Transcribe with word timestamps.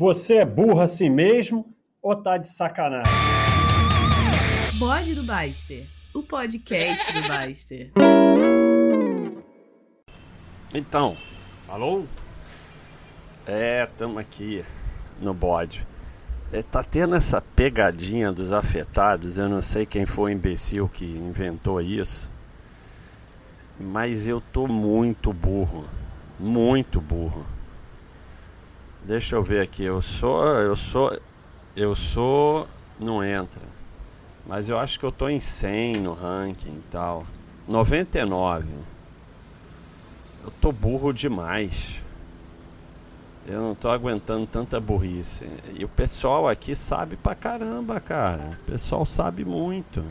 Você 0.00 0.36
é 0.36 0.46
burro 0.46 0.80
assim 0.80 1.10
mesmo 1.10 1.76
ou 2.00 2.16
tá 2.16 2.38
de 2.38 2.48
sacanagem? 2.48 3.12
Bode 4.78 5.14
do 5.14 5.22
Baster, 5.22 5.86
o 6.14 6.22
podcast 6.22 7.12
do 7.12 7.28
Baster. 7.28 7.92
Então, 10.72 11.14
alô? 11.68 12.06
É, 13.46 13.84
tamo 13.98 14.18
aqui 14.18 14.64
no 15.20 15.34
bode. 15.34 15.86
É, 16.50 16.62
tá 16.62 16.82
tendo 16.82 17.14
essa 17.14 17.42
pegadinha 17.42 18.32
dos 18.32 18.52
afetados, 18.52 19.36
eu 19.36 19.50
não 19.50 19.60
sei 19.60 19.84
quem 19.84 20.06
foi 20.06 20.32
o 20.32 20.34
imbecil 20.34 20.88
que 20.88 21.04
inventou 21.04 21.78
isso, 21.78 22.26
mas 23.78 24.26
eu 24.26 24.40
tô 24.40 24.66
muito 24.66 25.30
burro, 25.30 25.84
muito 26.38 27.02
burro. 27.02 27.59
Deixa 29.04 29.34
eu 29.34 29.42
ver 29.42 29.62
aqui, 29.62 29.82
eu 29.82 30.02
sou, 30.02 30.44
eu 30.44 30.76
sou, 30.76 31.18
eu 31.74 31.96
sou, 31.96 32.68
não 32.98 33.24
entra, 33.24 33.62
mas 34.46 34.68
eu 34.68 34.78
acho 34.78 34.98
que 34.98 35.04
eu 35.04 35.12
tô 35.12 35.28
em 35.28 35.40
100 35.40 35.96
no 35.96 36.12
ranking 36.12 36.76
e 36.76 36.84
tal, 36.90 37.26
99. 37.66 38.66
Eu 40.42 40.50
tô 40.60 40.72
burro 40.72 41.12
demais. 41.12 42.00
Eu 43.46 43.62
não 43.62 43.74
tô 43.74 43.90
aguentando 43.90 44.46
tanta 44.46 44.78
burrice. 44.80 45.46
E 45.74 45.84
o 45.84 45.88
pessoal 45.88 46.48
aqui 46.48 46.74
sabe 46.74 47.16
pra 47.16 47.34
caramba, 47.34 48.00
cara. 48.00 48.58
O 48.62 48.64
pessoal 48.64 49.04
sabe 49.04 49.44
muito. 49.44 50.04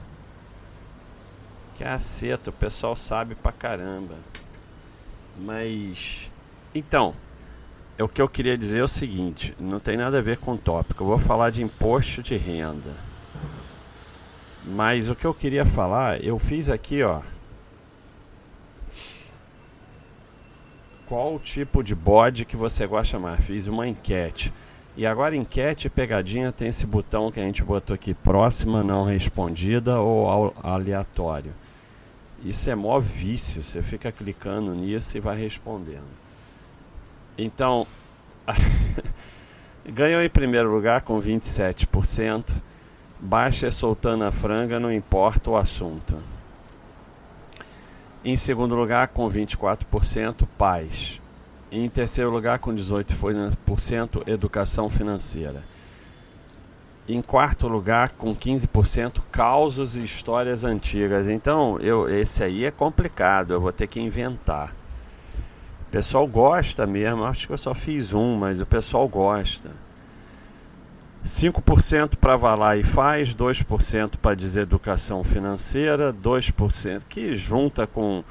Caceta, 1.78 2.50
o 2.50 2.54
pessoal 2.54 2.96
sabe 2.96 3.36
pra 3.36 3.52
caramba. 3.52 4.16
Mas. 5.38 6.30
Então, 6.76 7.16
o 8.04 8.08
que 8.08 8.22
eu 8.22 8.30
queria 8.30 8.58
dizer 8.58 8.80
é 8.80 8.84
o 8.84 8.88
seguinte: 8.88 9.56
não 9.60 9.80
tem 9.80 9.98
nada 9.98 10.20
a 10.20 10.22
ver 10.22 10.38
com 10.38 10.54
o 10.54 10.58
tópico. 10.58 11.04
Eu 11.04 11.08
vou 11.08 11.20
falar 11.20 11.50
de 11.50 11.64
imposto 11.64 12.24
de 12.24 12.38
renda. 12.38 12.92
Mas 14.66 15.10
o 15.10 15.16
que 15.16 15.26
eu 15.26 15.34
queria 15.34 15.66
falar, 15.66 16.24
eu 16.24 16.38
fiz 16.38 16.70
aqui, 16.70 17.02
ó. 17.02 17.22
qual 21.10 21.40
tipo 21.40 21.84
de 21.84 21.96
bode 21.96 22.46
que 22.46 22.56
você 22.56 22.86
gosta 22.86 23.18
mais. 23.18 23.44
Fiz 23.44 23.66
uma 23.66 23.88
enquete. 23.88 24.54
E 24.96 25.08
agora 25.08 25.36
enquete 25.36 25.90
pegadinha 25.90 26.52
tem 26.52 26.68
esse 26.68 26.86
botão 26.86 27.32
que 27.32 27.40
a 27.40 27.44
gente 27.44 27.64
botou 27.64 27.96
aqui, 27.96 28.14
próxima 28.14 28.84
não 28.84 29.06
respondida 29.06 30.00
ou 30.00 30.54
aleatório. 30.62 31.52
Isso 32.46 32.70
é 32.70 32.76
mó 32.76 33.00
vício, 33.00 33.64
você 33.64 33.82
fica 33.82 34.12
clicando 34.12 34.76
nisso 34.76 35.18
e 35.18 35.20
vai 35.20 35.36
respondendo. 35.36 36.29
Então, 37.42 37.88
ganhou 39.88 40.22
em 40.22 40.30
primeiro 40.30 40.70
lugar 40.70 41.02
com 41.02 41.20
27%. 41.22 42.54
Baixa 43.18 43.68
é 43.68 43.72
soltando 43.72 44.26
a 44.26 44.32
franga, 44.32 44.78
não 44.78 44.92
importa 44.92 45.50
o 45.50 45.56
assunto. 45.56 46.18
Em 48.26 48.36
segundo 48.36 48.76
lugar, 48.76 49.08
com 49.08 49.30
24%, 49.32 50.46
paz. 50.58 51.22
Em 51.72 51.88
terceiro 51.88 52.30
lugar, 52.30 52.60
com 52.60 52.76
18%, 52.76 54.28
educação 54.28 54.90
financeira. 54.90 55.64
Em 57.08 57.22
quarto 57.22 57.70
lugar, 57.70 58.12
com 58.12 58.36
15%, 58.36 59.22
causos 59.32 59.96
e 59.96 60.04
histórias 60.04 60.66
antigas. 60.66 61.30
Então, 61.30 61.80
eu, 61.80 62.10
esse 62.10 62.44
aí 62.44 62.66
é 62.66 62.72
complicado, 62.72 63.54
eu 63.54 63.62
vou 63.62 63.72
ter 63.72 63.88
que 63.88 64.02
inventar. 64.02 64.79
O 65.90 65.92
pessoal 65.92 66.28
gosta 66.28 66.86
mesmo, 66.86 67.24
acho 67.24 67.48
que 67.48 67.54
eu 67.54 67.58
só 67.58 67.74
fiz 67.74 68.14
um, 68.14 68.38
mas 68.38 68.62
o 68.62 68.66
pessoal 68.66 69.08
gosta. 69.08 69.72
5% 71.26 72.16
para 72.16 72.38
valar 72.38 72.78
e 72.78 72.84
faz, 72.84 73.34
2% 73.34 74.18
para 74.18 74.36
deseducação 74.36 75.24
financeira, 75.24 76.14
2% 76.14 77.02
que 77.10 77.36
junta 77.36 77.88
com 77.88 78.24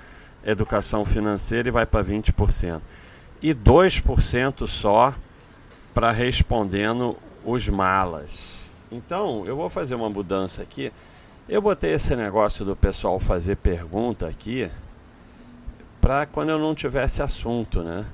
educação 0.45 1.05
financeira 1.05 1.67
e 1.67 1.73
vai 1.73 1.85
para 1.85 2.05
20%. 2.05 2.81
E 3.43 3.53
2% 3.53 4.69
só 4.69 5.13
para 5.93 6.13
respondendo 6.13 7.17
os 7.45 7.69
malas. 7.69 8.61
Então, 8.89 9.45
eu 9.47 9.57
vou 9.57 9.69
fazer 9.69 9.97
uma 9.97 10.09
mudança 10.09 10.63
aqui. 10.63 10.93
Eu 11.49 11.61
botei 11.61 11.95
esse 11.95 12.15
negócio 12.15 12.65
do 12.65 12.77
pessoal 12.77 13.19
fazer 13.19 13.57
pergunta 13.57 14.29
aqui 14.29 14.71
para 16.01 16.27
quando 16.27 16.51
eu 16.51 16.59
não 16.59 16.75
tivesse 16.75 17.23
assunto, 17.23 17.83
né? 17.83 18.07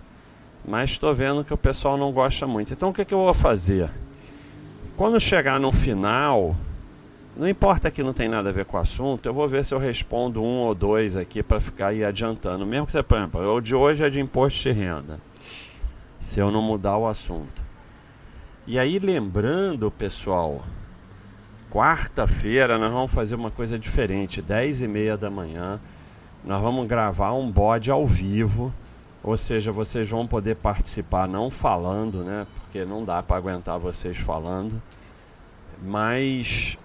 Mas 0.66 0.90
estou 0.90 1.14
vendo 1.14 1.44
que 1.44 1.52
o 1.52 1.58
pessoal 1.58 1.96
não 1.96 2.10
gosta 2.10 2.46
muito. 2.46 2.72
Então, 2.72 2.88
o 2.88 2.92
que, 2.92 3.04
que 3.04 3.12
eu 3.12 3.18
vou 3.18 3.34
fazer? 3.34 3.90
Quando 4.96 5.20
chegar 5.20 5.60
no 5.60 5.70
final, 5.72 6.56
não 7.36 7.48
importa 7.48 7.90
que 7.90 8.02
não 8.02 8.12
tem 8.12 8.28
nada 8.28 8.48
a 8.48 8.52
ver 8.52 8.64
com 8.64 8.76
o 8.76 8.80
assunto, 8.80 9.26
eu 9.26 9.34
vou 9.34 9.48
ver 9.48 9.64
se 9.64 9.74
eu 9.74 9.78
respondo 9.78 10.42
um 10.42 10.60
ou 10.60 10.74
dois 10.74 11.16
aqui 11.16 11.42
para 11.42 11.60
ficar 11.60 11.88
aí 11.88 12.04
adiantando. 12.04 12.64
Mesmo 12.64 12.86
que 12.86 12.92
você, 12.92 13.02
por 13.02 13.18
exemplo, 13.18 13.54
o 13.56 13.60
de 13.60 13.74
hoje 13.74 14.04
é 14.04 14.08
de 14.08 14.20
imposto 14.20 14.62
de 14.62 14.72
renda. 14.72 15.20
Se 16.20 16.40
eu 16.40 16.50
não 16.50 16.62
mudar 16.62 16.96
o 16.96 17.06
assunto. 17.06 17.62
E 18.66 18.78
aí, 18.78 18.98
lembrando, 18.98 19.90
pessoal, 19.90 20.64
quarta-feira 21.70 22.78
nós 22.78 22.92
vamos 22.92 23.12
fazer 23.12 23.34
uma 23.34 23.50
coisa 23.50 23.78
diferente. 23.78 24.40
10 24.40 24.82
e 24.82 24.88
meia 24.88 25.16
da 25.16 25.28
manhã, 25.28 25.80
nós 26.44 26.60
vamos 26.60 26.86
gravar 26.86 27.32
um 27.32 27.50
bode 27.50 27.90
ao 27.90 28.06
vivo. 28.06 28.72
Ou 29.22 29.36
seja, 29.36 29.72
vocês 29.72 30.08
vão 30.08 30.26
poder 30.26 30.56
participar 30.56 31.26
não 31.26 31.50
falando, 31.50 32.22
né? 32.22 32.46
porque 32.74 32.84
não 32.84 33.04
dá 33.04 33.22
para 33.22 33.36
aguentar 33.36 33.78
vocês 33.78 34.18
falando. 34.18 34.82
Mas 35.80 36.76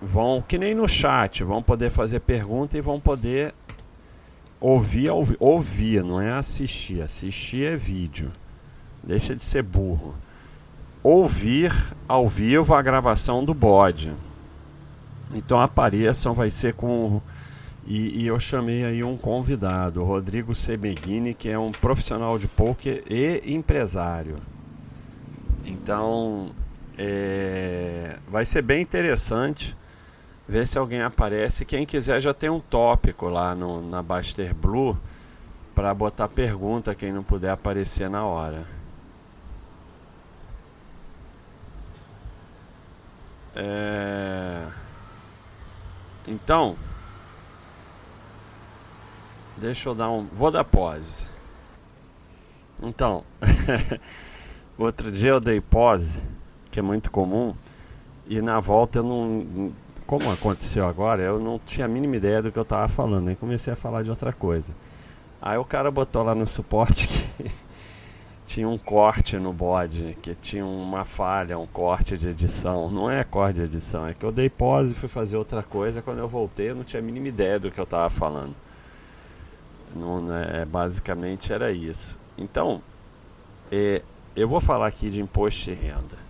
vão, 0.00 0.42
que 0.42 0.58
nem 0.58 0.74
no 0.74 0.88
chat, 0.88 1.44
vão 1.44 1.62
poder 1.62 1.90
fazer 1.90 2.18
pergunta 2.18 2.76
e 2.76 2.80
vão 2.80 2.98
poder 2.98 3.54
ouvir, 4.60 5.10
ouvir, 5.10 5.36
ouvir, 5.38 6.02
não 6.02 6.20
é 6.20 6.32
assistir. 6.32 7.00
Assistir 7.00 7.64
é 7.66 7.76
vídeo. 7.76 8.32
Deixa 9.00 9.32
de 9.32 9.44
ser 9.44 9.62
burro. 9.62 10.16
Ouvir 11.04 11.72
ao 12.08 12.28
vivo 12.28 12.74
a 12.74 12.82
gravação 12.82 13.44
do 13.44 13.54
bode. 13.54 14.12
Então 15.32 15.60
apareçam, 15.60 16.34
vai 16.34 16.50
ser 16.50 16.74
com. 16.74 17.22
E, 17.84 18.22
e, 18.22 18.26
eu 18.26 18.38
chamei 18.38 18.84
aí 18.84 19.02
um 19.02 19.16
convidado, 19.16 20.04
Rodrigo 20.04 20.54
Semeghini, 20.54 21.34
que 21.34 21.48
é 21.48 21.58
um 21.58 21.72
profissional 21.72 22.38
de 22.38 22.46
poker 22.46 23.02
e 23.10 23.52
empresário. 23.52 24.36
Então, 25.64 26.52
é, 26.96 28.18
vai 28.28 28.44
ser 28.44 28.62
bem 28.62 28.82
interessante 28.82 29.76
ver 30.48 30.66
se 30.66 30.78
alguém 30.78 31.02
aparece. 31.02 31.64
Quem 31.64 31.84
quiser 31.84 32.20
já 32.20 32.32
tem 32.32 32.50
um 32.50 32.60
tópico 32.60 33.28
lá 33.28 33.54
no, 33.54 33.82
na 33.88 34.02
Baster 34.02 34.54
Blue 34.54 34.96
para 35.74 35.92
botar 35.94 36.28
pergunta 36.28 36.94
quem 36.94 37.12
não 37.12 37.22
puder 37.22 37.50
aparecer 37.50 38.08
na 38.08 38.24
hora. 38.24 38.66
É... 43.54 44.66
Então, 46.26 46.76
deixa 49.62 49.88
eu 49.88 49.94
dar 49.94 50.10
um. 50.10 50.26
Vou 50.32 50.50
dar 50.50 50.64
pause. 50.64 51.24
Então. 52.82 53.24
Outro 54.76 55.12
dia 55.12 55.30
eu 55.30 55.40
dei 55.40 55.60
pose, 55.60 56.20
que 56.70 56.80
é 56.80 56.82
muito 56.82 57.10
comum, 57.10 57.54
e 58.26 58.40
na 58.40 58.58
volta 58.58 58.98
eu 58.98 59.04
não. 59.04 59.72
Como 60.06 60.30
aconteceu 60.30 60.86
agora, 60.86 61.22
eu 61.22 61.38
não 61.38 61.58
tinha 61.58 61.86
a 61.86 61.88
mínima 61.88 62.16
ideia 62.16 62.42
do 62.42 62.50
que 62.50 62.58
eu 62.58 62.64
estava 62.64 62.88
falando, 62.88 63.26
nem 63.26 63.36
comecei 63.36 63.72
a 63.72 63.76
falar 63.76 64.02
de 64.02 64.10
outra 64.10 64.32
coisa. 64.32 64.74
Aí 65.40 65.56
o 65.56 65.64
cara 65.64 65.90
botou 65.90 66.22
lá 66.22 66.34
no 66.34 66.46
suporte 66.46 67.06
que 67.38 67.50
tinha 68.46 68.68
um 68.68 68.76
corte 68.76 69.38
no 69.38 69.52
bode, 69.52 70.18
que 70.20 70.34
tinha 70.34 70.66
uma 70.66 71.04
falha, 71.04 71.58
um 71.58 71.66
corte 71.66 72.18
de 72.18 72.28
edição. 72.28 72.90
Não 72.90 73.10
é 73.10 73.22
corte 73.22 73.56
de 73.56 73.62
edição, 73.62 74.08
é 74.08 74.14
que 74.14 74.24
eu 74.24 74.32
dei 74.32 74.50
pose 74.50 74.92
e 74.92 74.96
fui 74.96 75.08
fazer 75.08 75.36
outra 75.36 75.62
coisa. 75.62 76.02
Quando 76.02 76.18
eu 76.18 76.28
voltei, 76.28 76.70
eu 76.70 76.74
não 76.74 76.84
tinha 76.84 77.00
a 77.00 77.04
mínima 77.04 77.28
ideia 77.28 77.60
do 77.60 77.70
que 77.70 77.78
eu 77.78 77.84
estava 77.84 78.10
falando. 78.10 78.54
Não, 79.94 80.24
é, 80.34 80.64
basicamente 80.64 81.52
era 81.52 81.70
isso. 81.70 82.18
Então, 82.36 82.82
é, 83.70 84.02
eu 84.34 84.48
vou 84.48 84.60
falar 84.60 84.86
aqui 84.86 85.10
de 85.10 85.20
imposto 85.20 85.64
de 85.64 85.74
renda. 85.74 86.22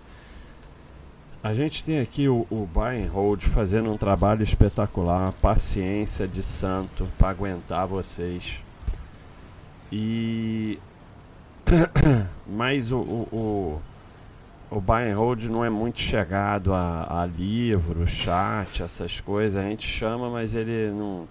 A 1.43 1.53
gente 1.53 1.83
tem 1.83 1.99
aqui 1.99 2.29
o, 2.29 2.47
o 2.49 2.65
Buy 2.65 3.03
and 3.03 3.09
Hold 3.11 3.41
fazendo 3.41 3.91
um 3.91 3.97
trabalho 3.97 4.43
espetacular, 4.43 5.33
paciência 5.41 6.25
de 6.25 6.41
santo 6.41 7.07
para 7.17 7.29
aguentar 7.29 7.85
vocês. 7.85 8.59
E 9.91 10.79
mas 12.47 12.91
o, 12.91 12.97
o, 12.99 13.27
o, 14.71 14.77
o 14.77 14.81
Buy 14.81 15.11
and 15.11 15.17
Hold 15.17 15.43
não 15.43 15.63
é 15.63 15.69
muito 15.69 15.99
chegado 15.99 16.73
a, 16.73 17.21
a 17.21 17.25
livro, 17.25 18.07
chat, 18.07 18.81
essas 18.81 19.19
coisas. 19.19 19.61
A 19.61 19.67
gente 19.67 19.87
chama, 19.87 20.29
mas 20.29 20.55
ele 20.55 20.91
não. 20.91 21.27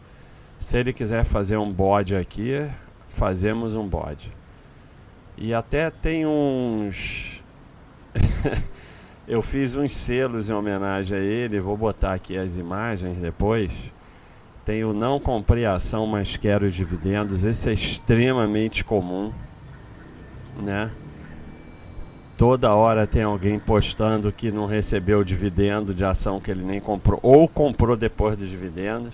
Se 0.63 0.79
ele 0.79 0.93
quiser 0.93 1.25
fazer 1.25 1.57
um 1.57 1.73
bode 1.73 2.15
aqui, 2.15 2.71
fazemos 3.09 3.75
um 3.75 3.85
bode. 3.85 4.31
E 5.37 5.53
até 5.53 5.91
tem 5.91 6.25
uns. 6.25 7.43
eu 9.27 9.43
fiz 9.43 9.75
uns 9.75 9.93
selos 9.93 10.49
em 10.49 10.53
homenagem 10.53 11.19
a 11.19 11.21
ele, 11.21 11.59
vou 11.59 11.77
botar 11.77 12.15
aqui 12.15 12.39
as 12.39 12.55
imagens 12.55 13.19
depois. 13.19 13.73
Tem 14.65 14.85
o 14.85 14.93
não 14.93 15.19
comprei 15.19 15.67
ação, 15.67 16.07
mas 16.07 16.37
quero 16.37 16.71
dividendos. 16.71 17.43
Esse 17.43 17.69
é 17.69 17.73
extremamente 17.73 18.85
comum, 18.85 19.33
né? 20.63 20.93
Toda 22.39 22.73
hora 22.73 23.05
tem 23.05 23.25
alguém 23.25 23.59
postando 23.59 24.31
que 24.31 24.53
não 24.53 24.67
recebeu 24.67 25.19
o 25.19 25.25
dividendo 25.25 25.93
de 25.93 26.05
ação 26.05 26.39
que 26.39 26.53
ele 26.53 26.63
nem 26.63 26.81
comprou 26.81 27.19
ou 27.21 27.49
comprou 27.49 27.97
depois 27.97 28.37
dos 28.37 28.49
dividendos. 28.49 29.13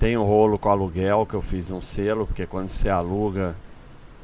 Tem 0.00 0.16
o 0.16 0.24
rolo 0.24 0.58
com 0.58 0.70
aluguel 0.70 1.26
que 1.26 1.34
eu 1.34 1.42
fiz 1.42 1.70
um 1.70 1.82
selo, 1.82 2.26
porque 2.26 2.46
quando 2.46 2.70
você 2.70 2.88
aluga, 2.88 3.54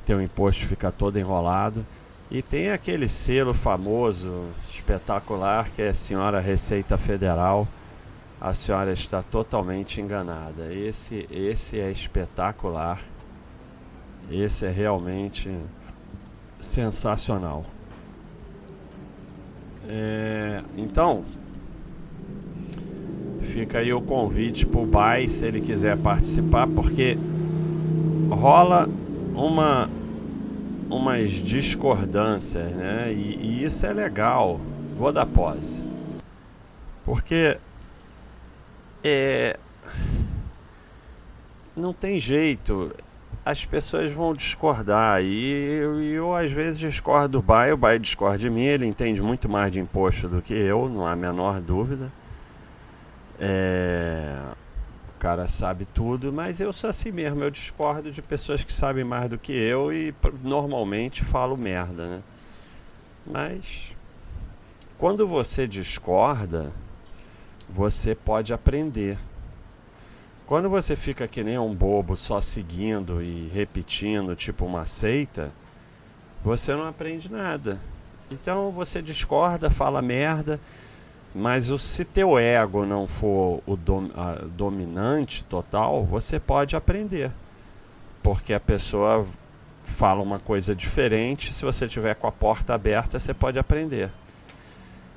teu 0.06 0.22
imposto 0.22 0.64
fica 0.64 0.90
todo 0.90 1.18
enrolado. 1.18 1.84
E 2.30 2.40
tem 2.40 2.70
aquele 2.70 3.06
selo 3.10 3.52
famoso, 3.52 4.46
espetacular, 4.70 5.68
que 5.68 5.82
é 5.82 5.92
senhora 5.92 6.40
Receita 6.40 6.96
Federal. 6.96 7.68
A 8.40 8.54
senhora 8.54 8.90
está 8.90 9.22
totalmente 9.22 10.00
enganada. 10.00 10.72
Esse, 10.72 11.28
esse 11.30 11.78
é 11.78 11.90
espetacular. 11.90 12.98
Esse 14.30 14.64
é 14.64 14.70
realmente 14.70 15.54
sensacional. 16.58 17.66
É, 19.86 20.62
então, 20.74 21.22
fica 23.56 23.78
aí 23.78 23.90
o 23.90 24.02
convite 24.02 24.66
para 24.66 24.80
o 24.82 24.84
Bai 24.84 25.28
se 25.28 25.46
ele 25.46 25.62
quiser 25.62 25.96
participar, 25.96 26.66
porque 26.66 27.16
rola 28.28 28.86
uma 29.34 29.88
umas 30.90 31.30
discordâncias, 31.30 32.70
né? 32.72 33.10
E, 33.14 33.38
e 33.40 33.64
isso 33.64 33.86
é 33.86 33.94
legal. 33.94 34.60
Vou 34.98 35.10
dar 35.10 35.24
pose. 35.24 35.82
Porque 37.02 37.56
é 39.02 39.58
não 41.74 41.94
tem 41.94 42.18
jeito. 42.18 42.94
As 43.42 43.64
pessoas 43.64 44.12
vão 44.12 44.34
discordar 44.34 45.22
e 45.22 45.78
eu, 45.80 46.02
eu 46.02 46.34
às 46.34 46.52
vezes 46.52 46.78
discordo 46.78 47.38
do 47.38 47.42
Bai, 47.42 47.72
o 47.72 47.76
Bai 47.76 47.98
discorda 47.98 48.36
de 48.36 48.50
mim, 48.50 48.64
ele 48.64 48.84
entende 48.84 49.22
muito 49.22 49.48
mais 49.48 49.72
de 49.72 49.80
imposto 49.80 50.28
do 50.28 50.42
que 50.42 50.52
eu, 50.52 50.90
não 50.90 51.06
há 51.06 51.12
a 51.12 51.16
menor 51.16 51.58
dúvida. 51.58 52.12
É, 53.38 54.42
o 55.14 55.18
cara 55.18 55.48
sabe 55.48 55.84
tudo, 55.84 56.32
mas 56.32 56.60
eu 56.60 56.72
sou 56.72 56.90
assim 56.90 57.10
mesmo, 57.10 57.42
eu 57.42 57.50
discordo 57.50 58.10
de 58.10 58.22
pessoas 58.22 58.64
que 58.64 58.72
sabem 58.72 59.04
mais 59.04 59.28
do 59.28 59.38
que 59.38 59.52
eu 59.52 59.92
e 59.92 60.14
normalmente 60.42 61.24
falo 61.24 61.56
merda, 61.56 62.06
né? 62.06 62.22
Mas 63.26 63.94
quando 64.98 65.26
você 65.26 65.66
discorda, 65.66 66.72
você 67.68 68.14
pode 68.14 68.52
aprender. 68.52 69.18
Quando 70.46 70.70
você 70.70 70.94
fica 70.94 71.26
que 71.26 71.42
nem 71.42 71.58
um 71.58 71.74
bobo 71.74 72.16
só 72.16 72.40
seguindo 72.40 73.20
e 73.22 73.48
repetindo, 73.48 74.36
tipo 74.36 74.64
uma 74.64 74.86
seita, 74.86 75.50
você 76.44 76.74
não 76.74 76.86
aprende 76.86 77.30
nada. 77.30 77.80
Então 78.30 78.70
você 78.70 79.02
discorda, 79.02 79.70
fala 79.70 80.00
merda 80.00 80.60
mas 81.36 81.66
se 81.82 82.02
teu 82.02 82.38
ego 82.38 82.86
não 82.86 83.06
for 83.06 83.62
o 83.66 83.76
dom, 83.76 84.08
dominante 84.56 85.44
total, 85.44 86.02
você 86.02 86.40
pode 86.40 86.74
aprender. 86.74 87.30
Porque 88.22 88.54
a 88.54 88.60
pessoa 88.60 89.26
fala 89.84 90.22
uma 90.22 90.38
coisa 90.38 90.74
diferente, 90.74 91.52
se 91.52 91.62
você 91.62 91.86
tiver 91.86 92.14
com 92.14 92.26
a 92.26 92.32
porta 92.32 92.74
aberta, 92.74 93.20
você 93.20 93.34
pode 93.34 93.58
aprender. 93.58 94.10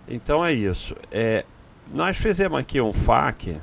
Então 0.10 0.46
é 0.46 0.52
isso. 0.52 0.94
É, 1.10 1.46
nós 1.90 2.18
fizemos 2.18 2.60
aqui 2.60 2.82
um 2.82 2.92
FAQ 2.92 3.56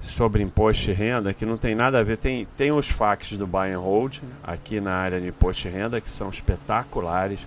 sobre 0.00 0.40
imposto 0.42 0.84
de 0.84 0.92
renda 0.92 1.34
que 1.34 1.44
não 1.44 1.58
tem 1.58 1.74
nada 1.74 1.98
a 1.98 2.02
ver. 2.04 2.16
Tem, 2.16 2.46
tem 2.56 2.70
os 2.70 2.88
FAQs 2.88 3.36
do 3.36 3.46
Buy 3.46 3.72
and 3.72 3.80
Hold 3.80 4.18
aqui 4.42 4.80
na 4.80 4.94
área 4.94 5.20
de 5.20 5.26
imposto 5.26 5.62
de 5.62 5.68
renda 5.70 6.00
que 6.00 6.10
são 6.10 6.28
espetaculares 6.28 7.40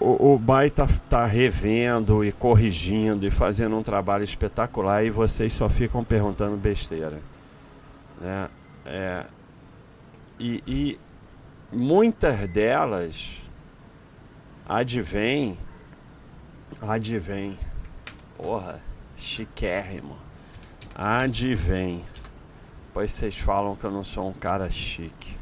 o, 0.00 0.34
o 0.34 0.40
tá, 0.74 0.86
tá 1.08 1.26
revendo 1.26 2.24
e 2.24 2.32
corrigindo 2.32 3.26
e 3.26 3.30
fazendo 3.30 3.76
um 3.76 3.82
trabalho 3.82 4.24
espetacular 4.24 5.04
e 5.04 5.10
vocês 5.10 5.52
só 5.52 5.68
ficam 5.68 6.04
perguntando 6.04 6.56
besteira. 6.56 7.20
Né? 8.20 8.48
É, 8.84 9.24
e, 10.38 10.62
e 10.66 11.00
muitas 11.72 12.48
delas 12.48 13.38
advém, 14.68 15.58
advém, 16.80 17.58
porra, 18.36 18.80
chiquérrimo, 19.16 20.16
advém, 20.94 22.04
pois 22.92 23.12
vocês 23.12 23.38
falam 23.38 23.76
que 23.76 23.84
eu 23.84 23.90
não 23.90 24.04
sou 24.04 24.28
um 24.28 24.32
cara 24.32 24.70
chique. 24.70 25.36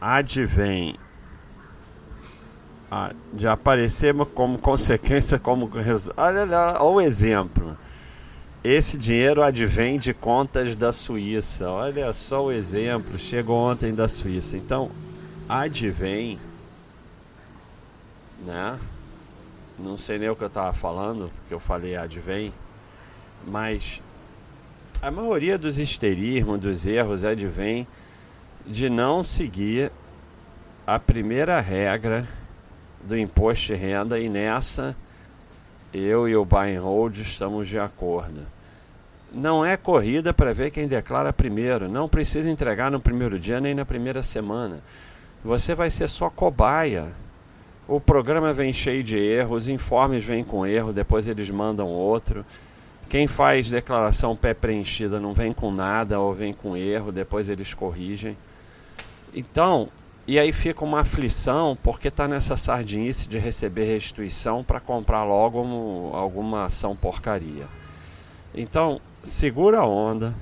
Advém 0.00 0.96
ah, 2.90 3.12
de 3.32 3.46
aparecer 3.46 4.14
como 4.34 4.58
consequência, 4.58 5.38
como 5.38 5.70
olha, 6.16 6.42
olha, 6.42 6.58
olha 6.58 6.82
o 6.82 7.00
exemplo. 7.00 7.76
Esse 8.64 8.98
dinheiro 8.98 9.42
advém 9.42 9.98
de 9.98 10.12
contas 10.12 10.74
da 10.74 10.90
Suíça. 10.92 11.70
Olha 11.70 12.12
só 12.12 12.46
o 12.46 12.52
exemplo. 12.52 13.18
Chegou 13.18 13.56
ontem 13.56 13.94
da 13.94 14.08
Suíça. 14.08 14.56
Então, 14.56 14.90
advém, 15.48 16.38
né? 18.44 18.78
Não 19.78 19.96
sei 19.96 20.18
nem 20.18 20.28
o 20.28 20.34
que 20.34 20.42
eu 20.42 20.48
estava 20.48 20.72
falando, 20.72 21.30
porque 21.36 21.54
eu 21.54 21.60
falei 21.60 21.94
advém, 21.94 22.52
mas 23.46 24.02
a 25.00 25.08
maioria 25.08 25.56
dos 25.56 25.78
histerismos, 25.78 26.58
dos 26.58 26.84
erros, 26.84 27.22
advém 27.22 27.86
de 28.66 28.90
não 28.90 29.22
seguir 29.22 29.92
a 30.84 30.98
primeira 30.98 31.60
regra 31.60 32.26
do 33.04 33.16
imposto 33.16 33.66
de 33.66 33.74
renda 33.74 34.18
e 34.18 34.28
nessa 34.28 34.96
eu 35.92 36.28
e 36.28 36.36
o 36.36 36.44
buy 36.44 36.76
and 36.76 36.82
hold 36.82 37.16
estamos 37.16 37.68
de 37.68 37.78
acordo. 37.78 38.42
Não 39.32 39.64
é 39.64 39.76
corrida 39.76 40.32
para 40.32 40.54
ver 40.54 40.70
quem 40.70 40.88
declara 40.88 41.32
primeiro, 41.32 41.88
não 41.88 42.08
precisa 42.08 42.50
entregar 42.50 42.90
no 42.90 43.00
primeiro 43.00 43.38
dia 43.38 43.60
nem 43.60 43.74
na 43.74 43.84
primeira 43.84 44.22
semana. 44.22 44.80
Você 45.44 45.74
vai 45.74 45.90
ser 45.90 46.08
só 46.08 46.30
cobaia. 46.30 47.12
O 47.86 48.00
programa 48.00 48.52
vem 48.52 48.72
cheio 48.72 49.02
de 49.02 49.16
erros, 49.16 49.64
os 49.64 49.68
informes 49.68 50.24
vêm 50.24 50.42
com 50.44 50.66
erro, 50.66 50.92
depois 50.92 51.26
eles 51.26 51.48
mandam 51.48 51.86
outro. 51.86 52.44
Quem 53.08 53.26
faz 53.26 53.70
declaração 53.70 54.36
pré-preenchida 54.36 55.18
não 55.18 55.32
vem 55.32 55.52
com 55.52 55.70
nada 55.70 56.20
ou 56.20 56.34
vem 56.34 56.52
com 56.52 56.76
erro, 56.76 57.10
depois 57.10 57.48
eles 57.48 57.72
corrigem. 57.72 58.36
Então, 59.34 59.88
e 60.28 60.38
aí 60.38 60.52
fica 60.52 60.84
uma 60.84 61.00
aflição 61.00 61.74
porque 61.82 62.08
está 62.08 62.28
nessa 62.28 62.54
sardinice 62.54 63.26
de 63.30 63.38
receber 63.38 63.84
restituição 63.86 64.62
para 64.62 64.78
comprar 64.78 65.24
logo 65.24 65.62
um, 65.62 66.14
alguma 66.14 66.66
ação 66.66 66.94
porcaria. 66.94 67.66
Então, 68.54 69.00
segura 69.24 69.78
a 69.78 69.86
onda, 69.86 70.34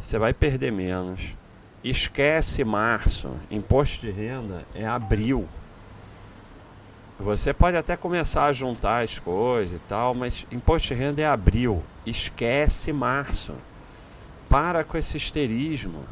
você 0.00 0.18
vai 0.18 0.34
perder 0.34 0.72
menos. 0.72 1.36
Esquece 1.84 2.64
março, 2.64 3.30
imposto 3.48 4.00
de 4.00 4.10
renda 4.10 4.64
é 4.74 4.84
abril. 4.84 5.46
Você 7.20 7.54
pode 7.54 7.76
até 7.76 7.96
começar 7.96 8.46
a 8.46 8.52
juntar 8.52 9.04
as 9.04 9.20
coisas 9.20 9.76
e 9.76 9.80
tal, 9.86 10.14
mas 10.14 10.44
imposto 10.50 10.88
de 10.88 10.94
renda 10.94 11.22
é 11.22 11.26
abril. 11.26 11.80
Esquece 12.04 12.92
março. 12.92 13.54
Para 14.48 14.82
com 14.82 14.98
esse 14.98 15.16
histerismo. 15.16 16.04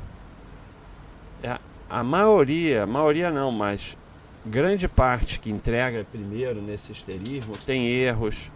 É, 1.42 1.58
a 1.94 2.02
maioria, 2.02 2.84
maioria 2.88 3.30
não, 3.30 3.52
mas 3.52 3.96
grande 4.44 4.88
parte 4.88 5.38
que 5.38 5.48
entrega 5.48 6.04
primeiro 6.10 6.60
nesse 6.60 6.90
esterismo 6.90 7.56
tem 7.56 7.86
erros, 7.86 8.50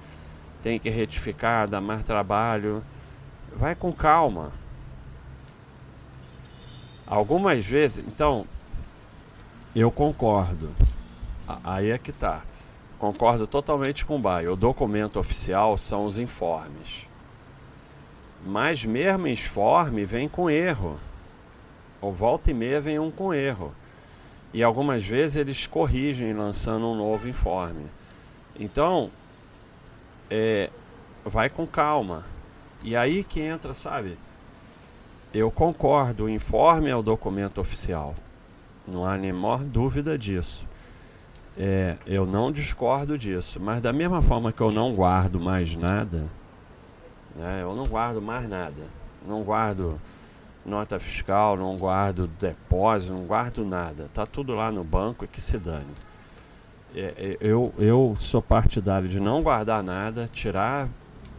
tem 0.61 0.77
que 0.77 0.91
retificar, 0.91 1.69
dar 1.69 1.81
mais 1.81 2.03
trabalho. 2.03 2.83
Vai 3.55 3.77
com 3.77 3.93
calma. 3.93 4.51
Algumas 7.07 7.65
vezes, 7.65 8.05
então, 8.09 8.45
eu 9.73 9.89
concordo. 9.89 10.71
Aí 11.63 11.93
é 11.93 11.99
que 11.99 12.11
tá. 12.11 12.43
Concordo 12.99 13.47
totalmente 13.47 14.05
com 14.05 14.17
o 14.17 14.19
Baio. 14.19 14.55
O 14.55 14.57
documento 14.57 15.21
oficial 15.21 15.79
são 15.79 16.05
os 16.07 16.19
informes. 16.19 17.07
Mas 18.45 18.85
mesmo 18.85 19.29
informe 19.29 20.05
vem 20.05 20.29
com 20.29 20.51
erro. 20.51 20.99
Ou 22.01 22.13
volta 22.13 22.51
e 22.51 22.55
meia 22.55 22.81
vem 22.81 22.99
um 22.99 23.11
com 23.11 23.35
erro. 23.35 23.75
E 24.53 24.63
algumas 24.63 25.05
vezes 25.05 25.37
eles 25.37 25.67
corrigem 25.67 26.33
lançando 26.33 26.87
um 26.87 26.95
novo 26.95 27.29
informe. 27.29 27.87
Então, 28.59 29.11
é, 30.31 30.71
vai 31.25 31.51
com 31.51 31.67
calma. 31.67 32.25
E 32.83 32.97
aí 32.97 33.25
que 33.25 33.41
entra, 33.41 33.75
sabe? 33.75 34.17
Eu 35.35 35.51
concordo, 35.51 36.25
o 36.25 36.29
informe 36.31 36.89
é 36.89 36.97
o 36.97 37.03
documento 37.03 37.61
oficial. 37.61 38.15
Não 38.87 39.05
há 39.05 39.17
nem 39.17 39.33
menor 39.33 39.63
dúvida 39.65 40.17
disso. 40.17 40.65
é, 41.59 41.97
eu 42.07 42.25
não 42.25 42.53
discordo 42.53 43.19
disso, 43.19 43.61
mas 43.61 43.81
da 43.81 43.93
mesma 43.93 44.23
forma 44.23 44.53
que 44.53 44.61
eu 44.61 44.71
não 44.71 44.95
guardo 44.95 45.41
mais 45.41 45.75
nada, 45.75 46.29
né, 47.35 47.63
eu 47.63 47.75
não 47.75 47.85
guardo 47.85 48.23
mais 48.23 48.49
nada, 48.49 48.85
não 49.27 49.43
guardo 49.43 50.01
nota 50.69 51.01
fiscal, 51.01 51.57
não 51.57 51.75
guardo 51.77 52.29
depósito, 52.41 53.13
não 53.13 53.25
guardo 53.25 53.65
nada, 53.65 54.07
tá 54.15 54.25
tudo 54.25 54.55
lá 54.55 54.71
no 54.71 54.85
banco 54.85 55.25
e 55.25 55.29
que 55.29 55.41
se 55.41 55.59
dane. 55.59 55.87
É, 56.95 57.15
é, 57.17 57.37
eu, 57.41 57.73
eu 57.79 58.17
sou 58.19 58.41
partidário 58.41 59.09
de 59.09 59.19
não 59.19 59.43
guardar 59.43 59.83
nada, 59.83 60.29
tirar 60.33 60.89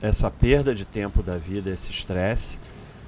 essa 0.01 0.29
perda 0.29 0.73
de 0.73 0.85
tempo 0.85 1.23
da 1.23 1.37
vida, 1.37 1.69
esse 1.69 1.91
estresse. 1.91 2.59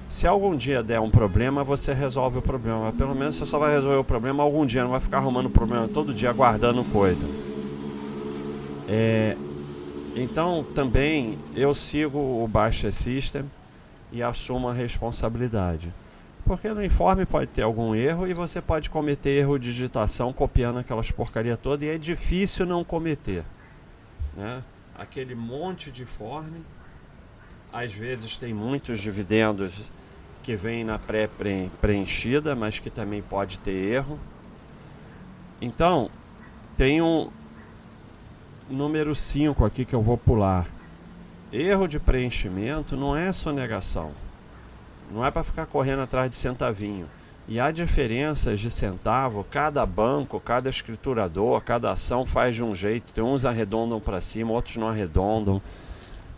Se 0.08 0.26
algum 0.26 0.54
dia 0.54 0.82
der 0.82 1.00
um 1.00 1.10
problema, 1.10 1.64
você 1.64 1.94
resolve 1.94 2.38
o 2.38 2.42
problema. 2.42 2.92
Pelo 2.92 3.14
menos 3.14 3.36
você 3.36 3.46
só 3.46 3.58
vai 3.58 3.72
resolver 3.72 3.96
o 3.96 4.04
problema 4.04 4.42
algum 4.42 4.66
dia, 4.66 4.82
não 4.82 4.90
vai 4.90 5.00
ficar 5.00 5.18
arrumando 5.18 5.48
problema 5.48 5.88
todo 5.88 6.12
dia 6.12 6.32
guardando 6.32 6.84
coisa. 6.92 7.26
É, 8.88 9.36
então 10.14 10.64
também 10.74 11.38
eu 11.56 11.74
sigo 11.74 12.18
o 12.18 12.46
Baixa 12.46 12.90
System 12.90 13.44
e 14.12 14.22
assumo 14.22 14.68
a 14.68 14.72
responsabilidade. 14.74 15.88
Porque 16.44 16.68
no 16.72 16.84
informe 16.84 17.24
pode 17.24 17.50
ter 17.50 17.62
algum 17.62 17.94
erro 17.94 18.26
e 18.26 18.34
você 18.34 18.60
pode 18.60 18.90
cometer 18.90 19.30
erro 19.30 19.58
de 19.58 19.66
digitação 19.66 20.32
copiando 20.32 20.78
aquelas 20.78 21.10
porcaria 21.10 21.56
toda 21.56 21.84
e 21.84 21.88
é 21.88 21.98
difícil 21.98 22.66
não 22.66 22.82
cometer. 22.82 23.44
Né? 24.36 24.62
Aquele 24.94 25.34
monte 25.34 25.90
de 25.90 26.02
informe, 26.02 26.62
às 27.72 27.92
vezes 27.92 28.36
tem 28.36 28.52
muitos 28.52 29.00
dividendos 29.00 29.72
que 30.42 30.56
vêm 30.56 30.84
na 30.84 30.98
pré-preenchida, 30.98 32.54
mas 32.56 32.78
que 32.78 32.90
também 32.90 33.22
pode 33.22 33.60
ter 33.60 33.70
erro. 33.70 34.18
Então, 35.60 36.10
tem 36.76 37.00
um 37.00 37.30
número 38.68 39.14
5 39.14 39.64
aqui 39.64 39.84
que 39.84 39.94
eu 39.94 40.02
vou 40.02 40.18
pular. 40.18 40.66
Erro 41.52 41.86
de 41.86 42.00
preenchimento 42.00 42.96
não 42.96 43.16
é 43.16 43.32
sonegação. 43.32 44.10
Não 45.12 45.24
é 45.24 45.30
para 45.30 45.44
ficar 45.44 45.66
correndo 45.66 46.00
atrás 46.00 46.30
de 46.30 46.36
centavinho. 46.36 47.06
E 47.46 47.60
há 47.60 47.70
diferenças 47.70 48.60
de 48.60 48.70
centavo, 48.70 49.44
cada 49.44 49.84
banco, 49.84 50.40
cada 50.40 50.70
escriturador, 50.70 51.60
cada 51.60 51.90
ação 51.90 52.24
faz 52.24 52.54
de 52.54 52.64
um 52.64 52.74
jeito. 52.74 53.12
Tem 53.12 53.22
uns 53.22 53.44
arredondam 53.44 54.00
para 54.00 54.20
cima, 54.20 54.52
outros 54.52 54.76
não 54.76 54.88
arredondam. 54.88 55.60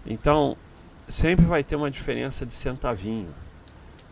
Então, 0.04 0.56
sempre 1.06 1.44
vai 1.44 1.62
ter 1.62 1.76
uma 1.76 1.90
diferença 1.90 2.44
de 2.44 2.52
centavinho. 2.52 3.28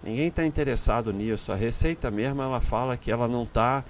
Ninguém 0.03 0.29
está 0.29 0.45
interessado 0.45 1.13
nisso. 1.13 1.51
A 1.51 1.57
Receita 1.57 2.11
mesmo 2.11 2.43
ela 2.43 2.61
fala 2.61 2.97
que 2.97 3.11
ela 3.11 3.27
não 3.27 3.43
está 3.45 3.83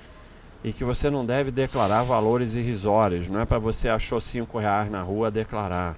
e 0.65 0.73
que 0.73 0.85
você 0.85 1.11
não 1.11 1.27
deve 1.27 1.51
declarar 1.51 2.03
valores 2.05 2.55
irrisórios. 2.55 3.29
Não 3.29 3.41
é 3.41 3.45
para 3.45 3.59
você 3.59 3.89
achou 3.89 4.21
cinco 4.21 4.59
reais 4.59 4.91
na 4.91 5.03
rua 5.03 5.31
declarar. 5.31 5.97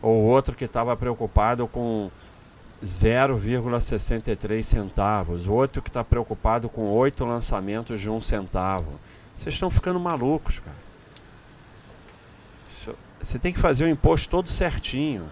Ou 0.00 0.14
outro 0.22 0.54
que 0.54 0.64
estava 0.64 0.96
preocupado 0.96 1.66
com 1.66 2.10
0,63 2.86 4.62
centavos, 4.62 5.46
outro 5.46 5.82
que 5.82 5.88
está 5.90 6.04
preocupado 6.04 6.68
com 6.68 6.88
oito 6.92 7.24
lançamentos 7.24 8.00
de 8.00 8.08
um 8.08 8.22
centavo. 8.22 8.98
Vocês 9.36 9.54
estão 9.54 9.70
ficando 9.70 10.00
malucos, 10.00 10.60
cara. 10.60 10.86
Você 13.20 13.38
tem 13.38 13.52
que 13.52 13.58
fazer 13.58 13.84
o 13.84 13.88
imposto 13.88 14.30
todo 14.30 14.48
certinho. 14.48 15.28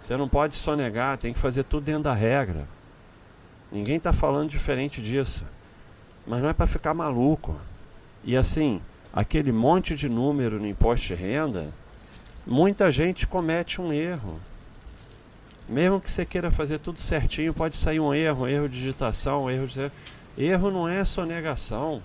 Você 0.00 0.16
não 0.16 0.28
pode 0.28 0.54
sonegar, 0.56 1.16
tem 1.16 1.32
que 1.32 1.38
fazer 1.38 1.62
tudo 1.62 1.84
dentro 1.84 2.02
da 2.02 2.14
regra. 2.14 2.66
Ninguém 3.70 3.96
está 3.96 4.12
falando 4.12 4.50
diferente 4.50 5.00
disso. 5.00 5.44
Mas 6.26 6.42
não 6.42 6.48
é 6.48 6.52
para 6.52 6.66
ficar 6.66 6.92
maluco. 6.92 7.56
E 8.24 8.36
assim, 8.36 8.80
aquele 9.12 9.52
monte 9.52 9.94
de 9.94 10.08
número 10.08 10.58
no 10.58 10.66
imposto 10.66 11.06
de 11.06 11.14
renda, 11.14 11.72
muita 12.44 12.90
gente 12.90 13.26
comete 13.26 13.80
um 13.80 13.92
erro. 13.92 14.40
Mesmo 15.68 16.00
que 16.00 16.10
você 16.10 16.24
queira 16.24 16.50
fazer 16.50 16.78
tudo 16.78 17.00
certinho, 17.00 17.52
pode 17.52 17.74
sair 17.76 17.98
um 17.98 18.14
erro, 18.14 18.44
um 18.44 18.48
erro 18.48 18.68
de 18.68 18.76
digitação, 18.76 19.44
um 19.44 19.50
erro 19.50 19.66
de. 19.66 19.90
Erro 20.38 20.70
não 20.70 20.88
é 20.88 21.04
sonegação. 21.04 21.98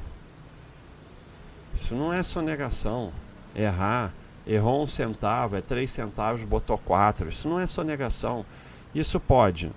Isso 1.75 1.93
não 1.93 2.11
é 2.11 2.23
sonegação. 2.23 3.11
Errar. 3.55 4.11
Errou 4.47 4.83
um 4.83 4.87
centavo, 4.87 5.55
é 5.55 5.61
três 5.61 5.91
centavos, 5.91 6.43
botou 6.43 6.77
quatro. 6.77 7.29
Isso 7.29 7.47
não 7.47 7.59
é 7.59 7.67
sonegação. 7.67 8.43
Isso 8.95 9.19
pode 9.19 9.71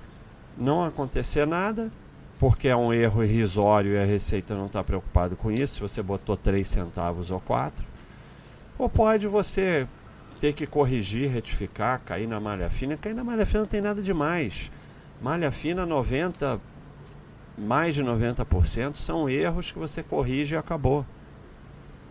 não 0.56 0.82
acontecer 0.82 1.46
nada, 1.46 1.90
porque 2.38 2.68
é 2.68 2.76
um 2.76 2.92
erro 2.92 3.22
irrisório 3.22 3.92
e 3.92 3.98
a 3.98 4.06
Receita 4.06 4.54
não 4.54 4.66
está 4.66 4.82
preocupado 4.82 5.36
com 5.36 5.50
isso, 5.50 5.74
se 5.74 5.80
você 5.80 6.02
botou 6.02 6.36
três 6.36 6.66
centavos 6.68 7.30
ou 7.30 7.40
quatro. 7.40 7.84
Ou 8.78 8.88
pode 8.88 9.26
você 9.26 9.86
ter 10.44 10.52
que 10.52 10.66
corrigir, 10.66 11.30
retificar, 11.30 12.02
cair 12.04 12.26
na 12.26 12.38
malha 12.38 12.68
fina. 12.68 12.98
Cair 12.98 13.14
na 13.14 13.24
malha 13.24 13.46
fina 13.46 13.60
não 13.60 13.66
tem 13.66 13.80
nada 13.80 14.02
demais. 14.02 14.70
Malha 15.22 15.50
fina, 15.50 15.86
90, 15.86 16.60
mais 17.56 17.94
de 17.94 18.04
90% 18.04 18.94
são 18.94 19.26
erros 19.26 19.72
que 19.72 19.78
você 19.78 20.02
corrige 20.02 20.54
e 20.54 20.58
acabou. 20.58 21.06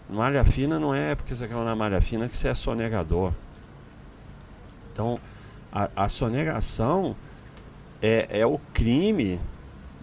Malha 0.09 0.43
fina 0.43 0.79
não 0.79 0.95
é 0.95 1.13
porque 1.13 1.35
você 1.35 1.47
caiu 1.47 1.63
na 1.63 1.75
malha 1.75 2.01
fina 2.01 2.27
que 2.27 2.35
você 2.35 2.47
é 2.47 2.55
sonegador. 2.55 3.31
Então, 4.91 5.19
a, 5.71 5.91
a 5.95 6.09
sonegação 6.09 7.15
é, 8.01 8.39
é 8.39 8.47
o 8.47 8.59
crime 8.73 9.39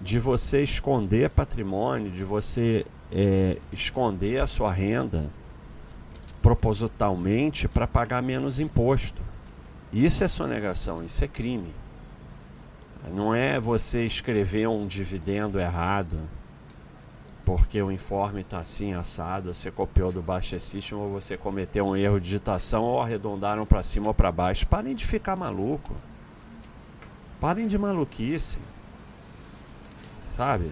de 0.00 0.20
você 0.20 0.62
esconder 0.62 1.30
patrimônio, 1.30 2.12
de 2.12 2.22
você 2.22 2.86
é, 3.10 3.56
esconder 3.72 4.40
a 4.40 4.46
sua 4.46 4.70
renda 4.70 5.28
propositalmente 6.42 7.68
para 7.68 7.86
pagar 7.86 8.22
menos 8.22 8.58
imposto. 8.58 9.22
Isso 9.92 10.22
é 10.24 10.28
sonegação, 10.28 11.04
isso 11.04 11.24
é 11.24 11.28
crime. 11.28 11.74
Não 13.12 13.34
é 13.34 13.58
você 13.58 14.04
escrever 14.04 14.68
um 14.68 14.86
dividendo 14.86 15.58
errado 15.58 16.18
porque 17.44 17.82
o 17.82 17.90
informe 17.90 18.42
está 18.42 18.60
assim 18.60 18.92
assado, 18.92 19.52
você 19.52 19.72
copiou 19.72 20.12
do 20.12 20.22
Baixa 20.22 20.56
System 20.60 20.96
ou 20.96 21.10
você 21.10 21.36
cometeu 21.36 21.84
um 21.84 21.96
erro 21.96 22.20
de 22.20 22.26
digitação 22.26 22.84
ou 22.84 23.00
arredondaram 23.00 23.66
para 23.66 23.82
cima 23.82 24.06
ou 24.06 24.14
para 24.14 24.30
baixo. 24.30 24.68
Parem 24.68 24.94
de 24.94 25.04
ficar 25.04 25.34
maluco. 25.34 25.96
Parem 27.40 27.66
de 27.66 27.76
maluquice. 27.76 28.58
Sabe? 30.36 30.70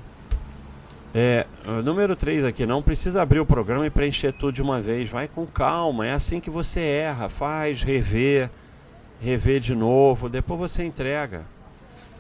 É, 1.21 1.45
número 1.83 2.15
3 2.15 2.45
aqui, 2.45 2.65
não 2.65 2.81
precisa 2.81 3.21
abrir 3.21 3.41
o 3.41 3.45
programa 3.45 3.85
e 3.85 3.91
preencher 3.91 4.31
tudo 4.31 4.53
de 4.53 4.63
uma 4.63 4.81
vez. 4.81 5.11
Vai 5.11 5.27
com 5.27 5.45
calma, 5.45 6.07
é 6.07 6.13
assim 6.13 6.39
que 6.39 6.49
você 6.49 6.79
erra. 6.79 7.29
Faz, 7.29 7.83
rever, 7.83 8.49
rever 9.21 9.59
de 9.59 9.77
novo, 9.77 10.29
depois 10.29 10.61
você 10.61 10.85
entrega. 10.85 11.43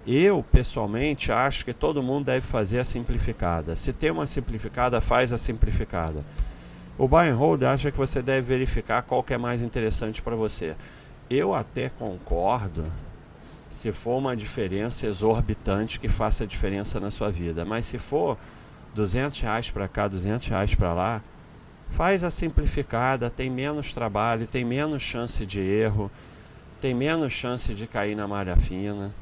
Eu, 0.04 0.44
pessoalmente, 0.50 1.30
acho 1.30 1.64
que 1.64 1.72
todo 1.72 2.02
mundo 2.02 2.24
deve 2.24 2.40
fazer 2.40 2.80
a 2.80 2.84
simplificada. 2.84 3.76
Se 3.76 3.92
tem 3.92 4.10
uma 4.10 4.26
simplificada, 4.26 5.00
faz 5.00 5.32
a 5.32 5.38
simplificada. 5.38 6.24
O 6.98 7.06
buy 7.06 7.28
and 7.28 7.36
hold 7.36 7.62
acha 7.62 7.92
que 7.92 7.98
você 7.98 8.20
deve 8.20 8.48
verificar 8.48 9.02
qual 9.02 9.22
que 9.22 9.32
é 9.32 9.38
mais 9.38 9.62
interessante 9.62 10.20
para 10.20 10.34
você. 10.34 10.74
Eu 11.30 11.54
até 11.54 11.88
concordo 11.88 12.82
se 13.70 13.92
for 13.92 14.18
uma 14.18 14.34
diferença 14.34 15.06
exorbitante 15.06 16.00
que 16.00 16.08
faça 16.08 16.44
diferença 16.44 16.98
na 16.98 17.12
sua 17.12 17.30
vida. 17.30 17.64
Mas 17.64 17.84
se 17.84 17.96
for 17.96 18.36
200 18.94 19.40
reais 19.40 19.70
para 19.70 19.88
cá, 19.88 20.08
200 20.08 20.46
reais 20.48 20.74
para 20.74 20.92
lá, 20.92 21.22
faz 21.90 22.24
a 22.24 22.30
simplificada, 22.30 23.30
tem 23.30 23.50
menos 23.50 23.92
trabalho, 23.92 24.46
tem 24.46 24.64
menos 24.64 25.02
chance 25.02 25.44
de 25.46 25.60
erro, 25.60 26.10
tem 26.80 26.94
menos 26.94 27.32
chance 27.32 27.74
de 27.74 27.86
cair 27.86 28.14
na 28.14 28.26
malha 28.26 28.56
fina. 28.56 29.12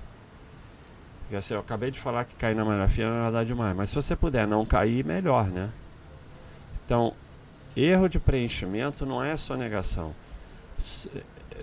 Porque, 1.20 1.37
assim, 1.37 1.54
eu 1.54 1.61
acabei 1.61 1.90
de 1.90 1.99
falar 1.99 2.25
que 2.25 2.35
cair 2.37 2.54
na 2.54 2.64
malha 2.64 2.88
fina 2.88 3.11
não 3.11 3.16
é 3.16 3.23
nada 3.23 3.44
demais, 3.44 3.76
mas 3.76 3.90
se 3.90 3.96
você 3.96 4.14
puder 4.14 4.46
não 4.46 4.64
cair, 4.64 5.04
melhor, 5.04 5.46
né? 5.46 5.70
Então, 6.85 7.14
erro 7.76 8.08
de 8.08 8.20
preenchimento 8.20 9.04
não 9.04 9.23
é 9.23 9.37
sonegação. 9.37 10.14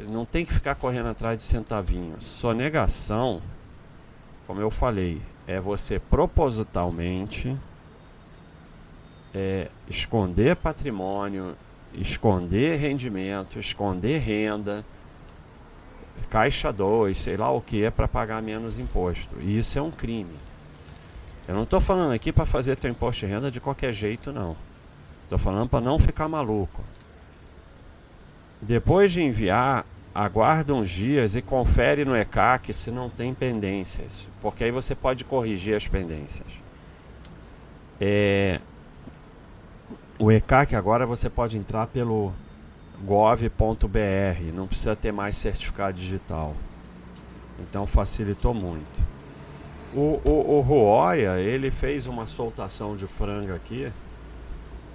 Não 0.09 0.25
tem 0.25 0.45
que 0.45 0.53
ficar 0.53 0.75
correndo 0.75 1.07
atrás 1.07 1.37
de 1.37 1.43
centavinho. 1.43 2.17
Sonegação, 2.19 3.41
como 4.45 4.59
eu 4.59 4.69
falei, 4.69 5.21
é 5.47 5.61
você 5.61 5.99
propositalmente 5.99 7.57
é, 9.33 9.67
esconder 9.89 10.55
patrimônio, 10.55 11.55
esconder 11.93 12.77
rendimento, 12.77 13.59
esconder 13.59 14.19
renda, 14.19 14.85
caixa 16.29 16.71
2, 16.71 17.17
sei 17.17 17.37
lá 17.37 17.51
o 17.51 17.61
que 17.61 17.83
é 17.83 17.91
para 17.91 18.07
pagar 18.07 18.41
menos 18.41 18.77
imposto. 18.77 19.35
E 19.39 19.57
isso 19.57 19.77
é 19.77 19.81
um 19.81 19.91
crime. 19.91 20.35
Eu 21.47 21.55
não 21.55 21.63
estou 21.63 21.81
falando 21.81 22.13
aqui 22.13 22.31
para 22.31 22.45
fazer 22.45 22.75
teu 22.75 22.89
imposto 22.89 23.25
de 23.25 23.31
renda 23.31 23.51
de 23.51 23.59
qualquer 23.59 23.91
jeito, 23.91 24.31
não. 24.31 24.55
Estou 25.23 25.37
falando 25.37 25.69
para 25.69 25.81
não 25.81 25.99
ficar 25.99 26.27
maluco. 26.27 26.81
Depois 28.61 29.11
de 29.11 29.21
enviar, 29.21 29.85
aguarda 30.15 30.73
uns 30.73 30.89
dias 30.89 31.35
e 31.35 31.41
confere 31.41 32.05
no 32.05 32.15
ECAC 32.15 32.73
se 32.73 32.91
não 32.91 33.09
tem 33.09 33.33
pendências, 33.33 34.27
porque 34.41 34.63
aí 34.63 34.71
você 34.71 34.95
pode 34.95 35.25
corrigir 35.25 35.75
as 35.75 35.87
pendências. 35.87 36.47
É, 37.99 38.61
o 40.19 40.31
ECAC 40.31 40.75
agora 40.75 41.05
você 41.05 41.29
pode 41.29 41.57
entrar 41.57 41.87
pelo 41.87 42.31
não 44.51 44.67
precisa 44.67 44.95
ter 44.95 45.11
mais 45.11 45.35
certificado 45.35 45.97
digital. 45.97 46.55
Então 47.59 47.85
facilitou 47.85 48.53
muito. 48.53 49.13
O, 49.93 50.19
o, 50.23 50.57
o 50.57 50.61
Ruoia, 50.61 51.39
ele 51.39 51.69
fez 51.69 52.07
uma 52.07 52.25
soltação 52.25 52.95
de 52.95 53.05
frango 53.05 53.53
aqui, 53.53 53.91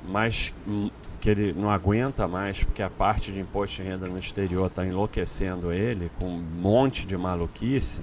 mas 0.09 0.53
hum, 0.67 0.91
que 1.21 1.31
ele 1.31 1.53
não 1.53 1.71
aguenta 1.71 2.27
mais, 2.27 2.65
porque 2.65 2.83
a 2.83 2.91
parte 2.91 3.31
de 3.31 3.41
imposto 3.41 3.83
de 3.83 3.89
renda 3.89 4.07
no 4.07 4.17
exterior 4.17 4.67
está 4.67 4.85
enlouquecendo 4.85 5.73
ele, 5.73 6.11
com 6.21 6.29
um 6.29 6.41
monte 6.41 7.07
de 7.07 7.17
maluquice. 7.17 8.01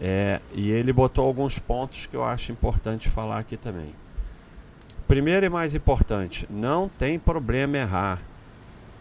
É, 0.00 0.40
e 0.54 0.70
ele 0.70 0.92
botou 0.92 1.26
alguns 1.26 1.58
pontos 1.58 2.06
que 2.06 2.16
eu 2.16 2.24
acho 2.24 2.52
importante 2.52 3.08
falar 3.10 3.38
aqui 3.38 3.56
também. 3.56 3.92
Primeiro 5.08 5.46
e 5.46 5.48
mais 5.48 5.74
importante, 5.74 6.46
não 6.50 6.86
tem 6.86 7.18
problema 7.18 7.78
errar. 7.78 8.18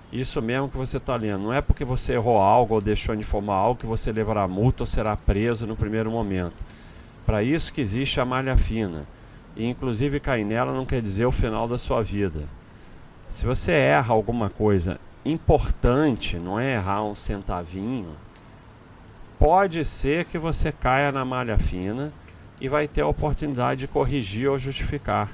Isso 0.10 0.42
mesmo 0.42 0.70
que 0.70 0.78
você 0.78 0.96
está 0.96 1.18
lendo. 1.18 1.44
Não 1.44 1.54
é 1.54 1.60
porque 1.60 1.84
você 1.84 2.14
errou 2.14 2.38
algo 2.38 2.76
ou 2.76 2.82
deixou 2.82 3.14
de 3.14 3.20
informar 3.20 3.56
algo 3.56 3.80
que 3.82 3.86
você 3.86 4.10
levará 4.14 4.48
multa 4.48 4.84
ou 4.84 4.88
será 4.88 5.18
preso 5.18 5.68
no 5.68 5.76
primeiro 5.76 6.10
momento. 6.10 6.56
Para 7.26 7.44
isso 7.44 7.74
que 7.74 7.82
existe 7.82 8.22
a 8.22 8.26
malha 8.26 8.56
fina. 8.56 9.02
E 9.54 9.66
inclusive 9.66 10.22
cair 10.22 10.46
nela 10.46 10.74
não 10.74 10.86
quer 10.86 11.02
dizer 11.02 11.26
o 11.26 11.32
final 11.32 11.68
da 11.68 11.78
sua 11.78 12.02
vida. 12.02 12.46
Se 13.30 13.46
você 13.46 13.74
erra 13.74 14.14
alguma 14.14 14.50
coisa 14.50 15.02
importante, 15.26 16.38
não 16.40 16.58
é 16.58 16.76
errar 16.76 17.04
um 17.04 17.16
centavinho, 17.16 18.16
pode 19.38 19.84
ser 19.84 20.24
que 20.24 20.38
você 20.38 20.72
caia 20.72 21.12
na 21.12 21.26
malha 21.26 21.58
fina 21.58 22.14
e 22.62 22.70
vai 22.70 22.88
ter 22.88 23.02
a 23.02 23.08
oportunidade 23.08 23.82
de 23.82 23.88
corrigir 23.90 24.50
ou 24.50 24.58
justificar. 24.58 25.30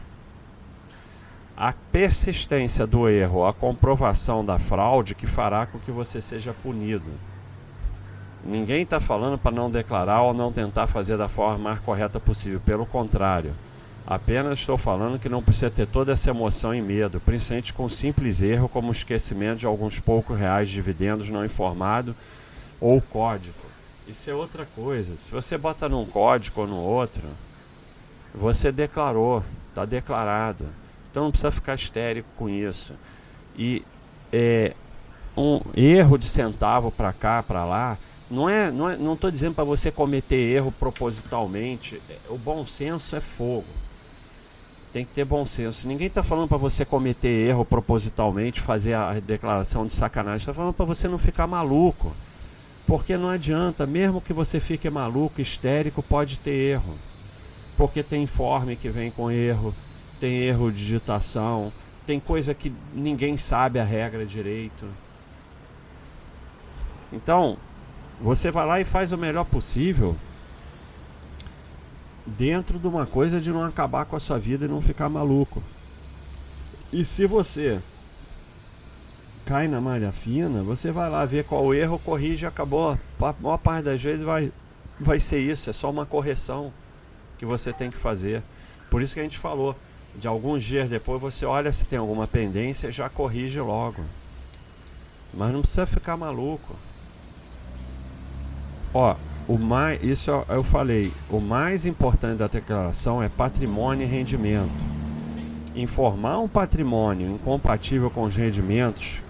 A 1.56 1.72
persistência 1.72 2.88
do 2.88 3.08
erro, 3.08 3.46
a 3.46 3.54
comprovação 3.54 4.44
da 4.44 4.58
fraude 4.58 5.14
que 5.14 5.28
fará 5.28 5.68
com 5.68 5.78
que 5.78 5.92
você 5.92 6.20
seja 6.20 6.52
punido. 6.52 7.12
Ninguém 8.44 8.82
está 8.82 9.00
falando 9.00 9.38
para 9.38 9.56
não 9.56 9.70
declarar 9.70 10.22
ou 10.24 10.34
não 10.34 10.52
tentar 10.52 10.88
fazer 10.88 11.16
da 11.16 11.30
forma 11.30 11.60
mais 11.60 11.80
correta 11.80 12.20
possível, 12.20 12.60
pelo 12.66 12.88
contrário. 12.88 13.54
Apenas 14.06 14.60
estou 14.60 14.78
falando 14.78 15.20
que 15.20 15.30
não 15.30 15.44
precisa 15.44 15.70
ter 15.70 15.88
toda 15.88 16.12
essa 16.12 16.32
emoção 16.32 16.74
e 16.76 16.82
medo, 16.82 17.22
principalmente 17.22 17.72
com 17.72 17.88
simples 17.88 18.42
erro 18.42 18.68
como 18.68 18.90
o 18.90 18.92
esquecimento 18.92 19.60
de 19.60 19.66
alguns 19.66 20.00
poucos 20.00 20.38
reais 20.38 20.68
de 20.68 20.74
dividendos 20.74 21.30
não 21.30 21.46
informado 21.46 22.16
ou 22.82 23.00
código. 23.00 23.54
Isso 24.08 24.30
é 24.30 24.34
outra 24.34 24.68
coisa. 24.76 25.16
Se 25.16 25.32
você 25.32 25.58
bota 25.58 25.88
num 25.88 26.04
código 26.04 26.62
ou 26.62 26.68
no 26.68 26.76
outro, 26.78 27.24
você 28.36 28.72
declarou, 28.72 29.42
está 29.70 29.86
declarado. 29.86 30.66
Então 31.14 31.26
não 31.26 31.30
precisa 31.30 31.52
ficar 31.52 31.76
histérico 31.76 32.28
com 32.36 32.50
isso. 32.50 32.92
E 33.56 33.84
é, 34.32 34.74
um 35.38 35.62
erro 35.78 36.18
de 36.18 36.26
centavo 36.26 36.90
para 36.90 37.14
cá, 37.14 37.44
para 37.44 37.64
lá, 37.64 38.00
não 38.32 38.50
é, 38.50 38.72
não 38.72 38.90
é, 38.90 38.98
não 38.98 39.14
estou 39.14 39.30
dizendo 39.30 39.54
para 39.54 39.64
você 39.64 39.92
cometer 39.92 40.42
erro 40.42 40.72
propositalmente. 40.72 42.02
O 42.30 42.36
bom 42.36 42.66
senso 42.66 43.16
é 43.16 43.22
fogo. 43.22 43.68
Tem 44.92 45.06
que 45.06 45.12
ter 45.12 45.24
bom 45.24 45.46
senso. 45.46 45.88
Ninguém 45.88 46.08
está 46.08 46.24
falando 46.24 46.48
para 46.48 46.58
você 46.58 46.84
cometer 46.84 47.48
erro 47.48 47.64
propositalmente, 47.64 48.60
fazer 48.60 48.96
a 48.96 49.14
declaração 49.20 49.86
de 49.86 49.94
sacanagem. 49.94 50.38
Está 50.38 50.54
falando 50.56 50.74
para 50.74 50.86
você 50.86 51.08
não 51.08 51.20
ficar 51.20 51.46
maluco. 51.46 52.12
Porque 52.88 53.16
não 53.18 53.30
adianta, 53.30 53.86
mesmo 53.86 54.20
que 54.20 54.34
você 54.34 54.60
fique 54.60 54.90
maluco, 54.90 55.40
histérico, 55.40 56.02
pode 56.02 56.40
ter 56.40 56.74
erro. 56.74 56.96
Porque 57.78 58.02
tem 58.02 58.24
informe 58.24 58.76
que 58.76 58.90
vem 58.90 59.12
com 59.12 59.30
erro, 59.30 59.76
tem 60.24 60.38
erro 60.38 60.72
de 60.72 60.78
digitação, 60.78 61.70
tem 62.08 62.18
coisa 62.18 62.54
que 62.54 62.72
ninguém 62.94 63.36
sabe 63.36 63.78
a 63.78 63.84
regra 63.84 64.26
direito. 64.26 64.88
Então, 67.12 67.58
você 68.22 68.50
vai 68.50 68.66
lá 68.66 68.80
e 68.80 68.86
faz 68.86 69.12
o 69.12 69.18
melhor 69.18 69.44
possível 69.44 70.16
dentro 72.26 72.80
de 72.80 72.88
uma 72.88 73.06
coisa 73.06 73.42
de 73.42 73.52
não 73.52 73.66
acabar 73.66 74.06
com 74.06 74.16
a 74.16 74.20
sua 74.20 74.40
vida 74.40 74.64
e 74.64 74.68
não 74.70 74.82
ficar 74.82 75.10
maluco. 75.10 75.62
E 76.94 77.04
se 77.04 77.26
você 77.26 77.82
cai 79.46 79.68
na 79.68 79.82
malha 79.82 80.14
fina, 80.14 80.64
você 80.64 80.90
vai 80.90 81.10
lá 81.10 81.26
ver 81.26 81.44
qual 81.44 81.74
erro, 81.74 82.00
corrige 82.00 82.46
e 82.46 82.48
acabou. 82.48 82.98
A 83.20 83.36
maior 83.42 83.58
parte 83.58 83.84
das 83.84 84.02
vezes 84.02 84.24
vai, 84.24 84.54
vai 84.98 85.20
ser 85.20 85.40
isso, 85.40 85.70
é 85.70 85.74
só 85.74 85.90
uma 85.90 86.06
correção 86.06 86.72
que 87.38 87.46
você 87.46 87.74
tem 87.74 87.92
que 87.92 87.98
fazer. 87.98 88.42
Por 88.90 89.02
isso 89.02 89.14
que 89.14 89.20
a 89.20 89.24
gente 89.24 89.38
falou, 89.38 89.76
de 90.16 90.28
alguns 90.28 90.64
dias 90.64 90.90
depois 90.90 91.22
você 91.22 91.46
olha 91.46 91.74
se 91.74 91.86
tem 91.86 92.00
alguma 92.00 92.28
pendência 92.28 92.88
e 92.88 92.92
já 92.92 93.10
corrige 93.10 93.60
logo. 93.60 94.04
Mas 95.34 95.52
não 95.52 95.62
precisa 95.62 95.86
ficar 95.86 96.16
maluco. 96.16 96.76
Ó, 98.94 99.16
o 99.48 99.58
mais, 99.58 100.04
isso 100.04 100.32
eu 100.48 100.64
falei, 100.64 101.12
o 101.30 101.40
mais 101.40 101.86
importante 101.86 102.38
da 102.38 102.48
declaração 102.48 103.22
é 103.22 103.28
patrimônio 103.28 104.06
e 104.06 104.10
rendimento. 104.10 104.72
Informar 105.76 106.40
um 106.40 106.48
patrimônio 106.48 107.32
incompatível 107.32 108.12
com 108.12 108.24
os 108.24 108.36
rendimentos 108.36 109.22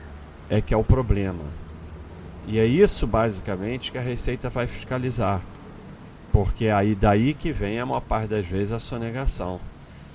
é 0.50 0.62
que 0.62 0.74
é 0.74 0.78
o 0.78 0.84
problema. 0.84 1.46
E 2.46 2.60
é 2.60 2.66
isso 2.66 3.08
basicamente 3.08 3.92
que 3.92 3.98
a 3.98 4.02
Receita 4.02 4.50
vai 4.50 4.68
fiscalizar. 4.68 5.42
Porque 6.32 6.68
aí 6.68 6.94
daí 6.94 7.34
que 7.34 7.54
vem 7.54 7.80
a 7.80 7.86
maior 7.86 8.02
parte 8.02 8.28
das 8.28 8.46
vezes 8.46 8.74
a 8.74 8.80
sonegação. 8.80 9.62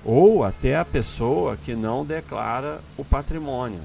Ou 0.04 0.44
até 0.44 0.76
a 0.76 0.84
pessoa 0.84 1.56
que 1.56 1.74
não 1.74 2.04
declara 2.04 2.80
o 2.96 3.04
patrimônio. 3.04 3.80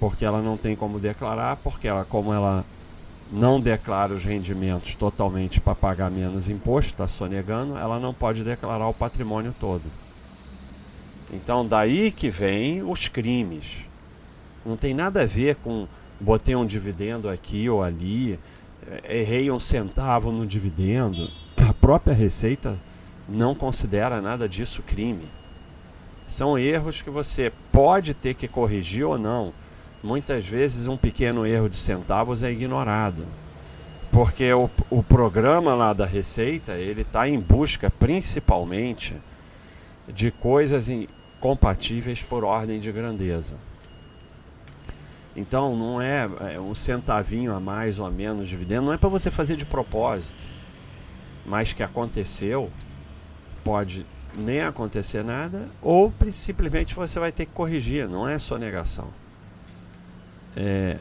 Porque 0.00 0.24
ela 0.24 0.40
não 0.40 0.56
tem 0.56 0.74
como 0.74 0.98
declarar, 0.98 1.56
porque 1.56 1.86
ela 1.86 2.04
como 2.04 2.32
ela 2.32 2.64
não 3.30 3.60
declara 3.60 4.12
os 4.12 4.24
rendimentos 4.24 4.94
totalmente 4.94 5.60
para 5.60 5.74
pagar 5.74 6.10
menos 6.10 6.48
imposto, 6.48 6.92
está 6.92 7.08
sonegando, 7.08 7.78
ela 7.78 7.98
não 7.98 8.12
pode 8.12 8.44
declarar 8.44 8.88
o 8.88 8.94
patrimônio 8.94 9.54
todo. 9.58 9.84
Então, 11.32 11.66
daí 11.66 12.10
que 12.10 12.28
vem 12.28 12.82
os 12.82 13.08
crimes. 13.08 13.78
Não 14.66 14.76
tem 14.76 14.92
nada 14.92 15.22
a 15.22 15.26
ver 15.26 15.56
com 15.56 15.88
botei 16.20 16.54
um 16.54 16.66
dividendo 16.66 17.28
aqui 17.28 17.68
ou 17.68 17.82
ali, 17.82 18.38
eh, 18.86 19.20
errei 19.20 19.50
um 19.50 19.58
centavo 19.58 20.30
no 20.30 20.46
dividendo. 20.46 21.28
A 21.56 21.72
própria 21.72 22.14
Receita 22.14 22.78
não 23.28 23.54
considera 23.54 24.20
nada 24.20 24.48
disso 24.48 24.82
crime. 24.82 25.28
São 26.26 26.58
erros 26.58 27.02
que 27.02 27.10
você 27.10 27.52
pode 27.70 28.14
ter 28.14 28.34
que 28.34 28.48
corrigir 28.48 29.04
ou 29.04 29.18
não 29.18 29.52
muitas 30.02 30.44
vezes 30.44 30.86
um 30.86 30.96
pequeno 30.96 31.46
erro 31.46 31.68
de 31.68 31.76
centavos 31.76 32.42
é 32.42 32.50
ignorado. 32.50 33.24
Porque 34.10 34.52
o, 34.52 34.68
o 34.90 35.02
programa 35.02 35.74
lá 35.74 35.92
da 35.92 36.04
Receita, 36.04 36.72
ele 36.72 37.02
está 37.02 37.28
em 37.28 37.38
busca 37.38 37.88
principalmente 37.88 39.16
de 40.06 40.30
coisas 40.30 40.88
incompatíveis 40.88 42.22
por 42.22 42.44
ordem 42.44 42.78
de 42.78 42.90
grandeza. 42.92 43.56
Então 45.34 45.74
não 45.74 46.02
é, 46.02 46.28
é 46.54 46.60
um 46.60 46.74
centavinho 46.74 47.54
a 47.54 47.60
mais 47.60 47.98
ou 47.98 48.04
a 48.04 48.10
menos 48.10 48.48
de 48.48 48.50
dividendo, 48.50 48.86
não 48.86 48.92
é 48.92 48.98
para 48.98 49.08
você 49.08 49.30
fazer 49.30 49.56
de 49.56 49.64
propósito. 49.64 50.34
Mas 51.46 51.72
que 51.72 51.82
aconteceu, 51.82 52.70
pode 53.64 54.06
nem 54.36 54.62
acontecer 54.62 55.22
nada, 55.22 55.68
ou 55.80 56.12
simplesmente 56.32 56.94
você 56.94 57.18
vai 57.20 57.30
ter 57.30 57.46
que 57.46 57.52
corrigir, 57.52 58.08
não 58.08 58.28
é 58.28 58.38
sonegação. 58.38 59.08
É, 60.56 60.96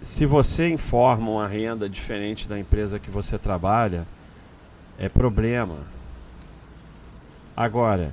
se 0.00 0.24
você 0.24 0.68
informa 0.68 1.30
uma 1.30 1.48
renda 1.48 1.88
diferente 1.88 2.48
da 2.48 2.58
empresa 2.58 2.98
que 2.98 3.10
você 3.10 3.38
trabalha, 3.38 4.06
é 4.98 5.08
problema. 5.08 5.78
Agora, 7.56 8.12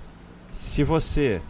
se 0.53 0.83
você 0.83 1.41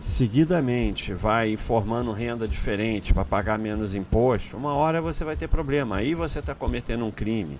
seguidamente 0.00 1.12
vai 1.12 1.52
informando 1.52 2.12
renda 2.12 2.48
diferente 2.48 3.12
para 3.12 3.24
pagar 3.24 3.58
menos 3.58 3.94
imposto, 3.94 4.56
uma 4.56 4.74
hora 4.74 5.00
você 5.00 5.24
vai 5.24 5.36
ter 5.36 5.48
problema. 5.48 5.96
Aí 5.96 6.14
você 6.14 6.38
está 6.40 6.54
cometendo 6.54 7.04
um 7.04 7.10
crime. 7.10 7.58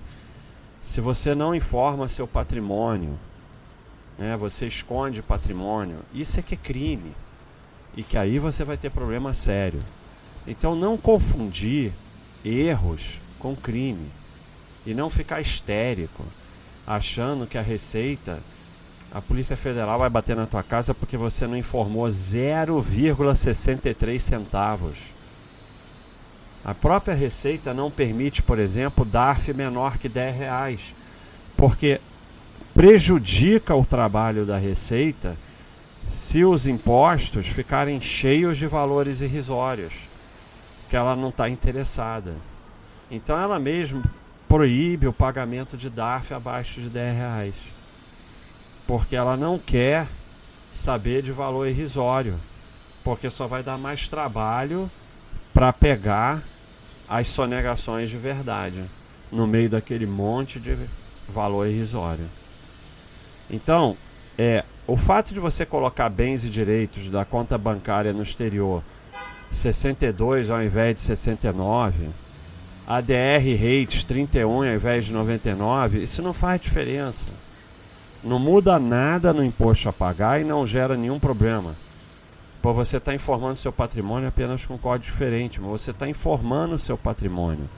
Se 0.83 1.01
você 1.01 1.35
não 1.35 1.55
informa 1.55 2.09
seu 2.09 2.27
patrimônio, 2.27 3.19
né, 4.19 4.37
você 4.37 4.66
esconde 4.66 5.23
patrimônio, 5.23 6.01
isso 6.12 6.38
é 6.38 6.43
que 6.43 6.55
é 6.55 6.59
crime 6.59 7.14
e 7.97 8.03
que 8.03 8.16
aí 8.16 8.38
você 8.38 8.64
vai 8.64 8.77
ter 8.77 8.90
problema 8.90 9.33
sério. 9.33 9.81
Então 10.47 10.75
não 10.75 10.97
confundir 10.97 11.93
erros 12.45 13.19
com 13.38 13.55
crime 13.55 14.09
e 14.87 14.95
não 14.95 15.11
ficar 15.11 15.40
histérico 15.40 16.25
achando 16.87 17.47
que 17.47 17.59
a 17.59 17.62
receita 17.62 18.38
a 19.12 19.21
Polícia 19.21 19.57
Federal 19.57 19.99
vai 19.99 20.09
bater 20.09 20.37
na 20.37 20.47
tua 20.47 20.62
casa 20.62 20.95
porque 20.95 21.16
você 21.16 21.45
não 21.45 21.57
informou 21.57 22.07
0,63 22.07 24.21
centavos. 24.21 24.97
A 26.64 26.75
própria 26.75 27.14
Receita 27.14 27.73
não 27.73 27.90
permite, 27.90 28.42
por 28.42 28.59
exemplo, 28.59 29.05
DARF 29.05 29.53
menor 29.55 29.96
que 29.96 30.09
10 30.09 30.37
reais, 30.37 30.81
porque 31.57 32.01
prejudica 32.75 33.75
o 33.75 33.85
trabalho 33.85 34.44
da 34.44 34.59
Receita 34.59 35.37
se 36.11 36.44
os 36.44 36.66
impostos 36.66 37.46
ficarem 37.46 38.01
cheios 38.01 38.59
de 38.59 38.66
valores 38.66 39.20
irrisórios, 39.20 39.92
que 40.88 40.96
ela 40.96 41.14
não 41.14 41.29
está 41.31 41.49
interessada. 41.49 42.35
Então 43.11 43.38
ela 43.38 43.59
mesmo 43.59 44.03
proíbe 44.49 45.07
o 45.07 45.12
pagamento 45.12 45.77
de 45.77 45.88
DARF 45.88 46.35
abaixo 46.35 46.81
de 46.81 46.88
10 46.88 47.16
reais, 47.16 47.55
porque 48.87 49.16
ela 49.16 49.37
não 49.37 49.59
quer 49.59 50.07
saber 50.73 51.23
de 51.23 51.33
valor 51.33 51.68
irrisório, 51.68 52.35
porque 53.03 53.31
só 53.31 53.46
vai 53.46 53.62
dar 53.62 53.79
mais 53.79 54.09
trabalho 54.09 54.90
para 55.53 55.73
pegar 55.73 56.43
as 57.09 57.29
sonegações 57.29 58.09
de 58.11 58.17
verdade 58.17 58.83
no 59.31 59.47
meio 59.47 59.69
daquele 59.69 60.07
monte 60.07 60.59
de 60.59 60.77
valor 61.29 61.67
irrisório. 61.67 62.25
Então, 63.51 63.97
é 64.39 64.65
o 64.87 64.97
fato 64.97 65.35
de 65.35 65.41
você 65.41 65.67
colocar 65.67 66.09
bens 66.09 66.45
e 66.45 66.49
direitos 66.49 67.09
da 67.09 67.25
conta 67.25 67.59
bancária 67.59 68.13
no 68.13 68.23
exterior 68.23 68.83
62 69.51 70.49
ao 70.49 70.63
invés 70.63 70.95
de 70.95 71.01
69, 71.01 72.09
ADR 72.87 73.45
rates 73.59 74.05
31 74.05 74.49
ao 74.49 74.65
invés 74.65 75.07
de 75.07 75.13
99, 75.13 76.03
isso 76.03 76.23
não 76.23 76.33
faz 76.33 76.61
diferença. 76.61 77.35
Não 78.23 78.39
muda 78.39 78.79
nada 78.79 79.33
no 79.33 79.43
imposto 79.43 79.89
a 79.89 79.93
pagar 79.93 80.41
e 80.41 80.45
não 80.45 80.67
gera 80.67 80.97
nenhum 80.97 81.19
problema. 81.19 81.75
Por 82.62 82.75
você 82.75 82.99
estar 82.99 83.12
tá 83.12 83.14
informando 83.14 83.57
seu 83.57 83.73
patrimônio 83.73 84.29
apenas 84.29 84.66
com 84.66 84.77
código 84.77 85.11
diferente, 85.11 85.61
mas 85.61 85.70
você 85.70 85.90
está 85.92 86.09
informando 86.09 86.79
seu 86.79 86.96
patrimônio. 86.96 87.68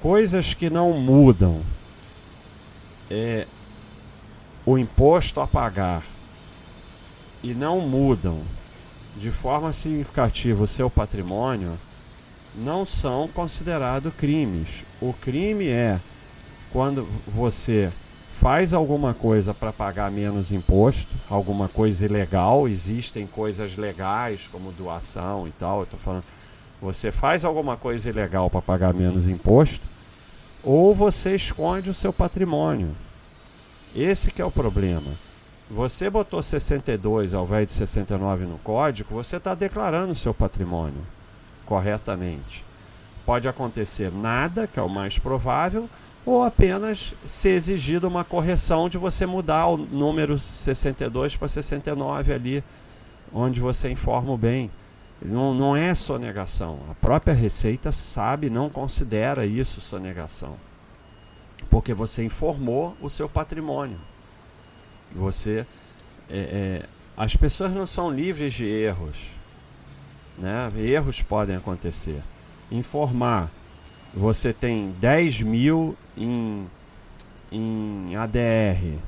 Coisas 0.00 0.54
que 0.54 0.70
não 0.70 0.92
mudam. 0.92 1.60
É, 3.10 3.46
o 4.64 4.78
imposto 4.78 5.40
a 5.40 5.46
pagar 5.46 6.02
e 7.42 7.52
não 7.52 7.80
mudam 7.80 8.40
de 9.16 9.30
forma 9.30 9.72
significativa 9.72 10.64
o 10.64 10.66
seu 10.66 10.88
patrimônio, 10.88 11.78
não 12.54 12.86
são 12.86 13.28
considerados 13.28 14.12
crimes. 14.14 14.84
O 15.00 15.12
crime 15.12 15.68
é 15.68 16.00
quando 16.72 17.06
você 17.26 17.92
faz 18.34 18.74
alguma 18.74 19.14
coisa 19.14 19.54
para 19.54 19.72
pagar 19.72 20.10
menos 20.10 20.50
imposto, 20.50 21.10
alguma 21.30 21.68
coisa 21.68 22.04
ilegal, 22.04 22.68
existem 22.68 23.26
coisas 23.26 23.76
legais 23.76 24.48
como 24.50 24.72
doação 24.72 25.46
e 25.46 25.52
tal, 25.52 25.80
eu 25.80 25.86
tô 25.86 25.96
falando, 25.96 26.24
você 26.82 27.12
faz 27.12 27.44
alguma 27.44 27.76
coisa 27.76 28.10
ilegal 28.10 28.50
para 28.50 28.60
pagar 28.60 28.92
menos 28.92 29.26
imposto, 29.28 29.86
ou 30.62 30.94
você 30.94 31.34
esconde 31.34 31.90
o 31.90 31.94
seu 31.94 32.12
patrimônio. 32.12 32.94
Esse 33.94 34.30
que 34.30 34.42
é 34.42 34.44
o 34.44 34.50
problema. 34.50 35.12
Você 35.70 36.10
botou 36.10 36.42
62 36.42 37.32
ao 37.32 37.44
invés 37.44 37.68
de 37.68 37.72
69 37.72 38.44
no 38.44 38.58
código, 38.58 39.14
você 39.14 39.36
está 39.36 39.54
declarando 39.54 40.12
o 40.12 40.16
seu 40.16 40.34
patrimônio 40.34 41.00
corretamente. 41.64 42.64
Pode 43.24 43.48
acontecer 43.48 44.12
nada, 44.12 44.66
que 44.66 44.78
é 44.78 44.82
o 44.82 44.88
mais 44.88 45.18
provável, 45.18 45.88
ou 46.24 46.42
apenas 46.42 47.14
ser 47.26 47.50
exigida 47.50 48.08
uma 48.08 48.24
correção 48.24 48.88
de 48.88 48.96
você 48.96 49.26
mudar 49.26 49.66
o 49.66 49.76
número 49.76 50.38
62 50.38 51.36
para 51.36 51.48
69 51.48 52.32
ali, 52.32 52.64
onde 53.32 53.60
você 53.60 53.90
informa 53.90 54.32
o 54.32 54.38
bem. 54.38 54.70
Não, 55.20 55.54
não 55.54 55.76
é 55.76 55.94
sonegação. 55.94 56.78
A 56.90 56.94
própria 56.94 57.34
Receita 57.34 57.92
sabe, 57.92 58.50
não 58.50 58.68
considera 58.68 59.46
isso 59.46 59.80
sonegação 59.80 60.56
porque 61.74 61.92
você 61.92 62.24
informou 62.24 62.96
o 63.00 63.10
seu 63.10 63.28
patrimônio. 63.28 63.98
Você, 65.12 65.66
é, 66.30 66.36
é, 66.36 66.88
as 67.16 67.34
pessoas 67.34 67.72
não 67.72 67.84
são 67.84 68.12
livres 68.12 68.54
de 68.54 68.64
erros, 68.64 69.16
né? 70.38 70.70
Erros 70.76 71.20
podem 71.22 71.56
acontecer. 71.56 72.22
Informar, 72.70 73.50
você 74.16 74.52
tem 74.52 74.94
10 75.00 75.42
mil 75.42 75.96
em, 76.16 76.66
em 77.50 78.14
ADR 78.14 78.98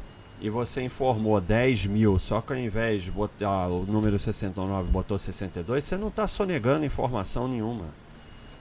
e 0.41 0.51
você 0.51 0.83
informou 0.83 1.41
10 1.41 1.87
mil, 1.87 2.19
só 2.19 2.41
que 2.41 2.53
ao 2.53 2.59
invés 2.59 3.05
de 3.05 3.11
botar 3.11 3.69
o 3.69 3.85
número 3.87 4.19
69 4.19 4.91
botou 4.91 5.19
62, 5.19 5.85
você 5.85 5.97
não 5.97 6.09
está 6.09 6.27
sonegando 6.27 6.85
informação 6.85 7.47
nenhuma. 7.47 7.85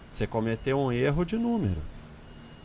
Você 0.07 0.27
cometeu 0.27 0.79
um 0.79 0.91
erro 0.91 1.25
de 1.25 1.35
número. 1.35 1.81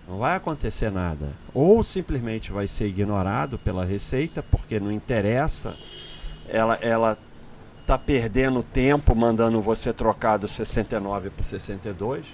Não 0.07 0.19
vai 0.19 0.37
acontecer 0.37 0.91
nada. 0.91 1.29
Ou 1.55 1.83
simplesmente 1.83 2.53
vai 2.53 2.69
ser 2.69 2.87
ignorado 2.87 3.59
pela 3.59 3.85
Receita, 3.85 4.43
porque 4.43 4.79
não 4.79 4.91
interessa. 4.91 5.77
Ela 6.49 6.75
ela 6.83 7.19
tá 7.87 7.99
perdendo 7.99 8.63
tempo 8.63 9.15
mandando 9.17 9.61
você 9.61 9.93
trocar 9.93 10.37
do 10.37 10.49
69 10.49 11.31
por 11.31 11.45
62 11.45 12.27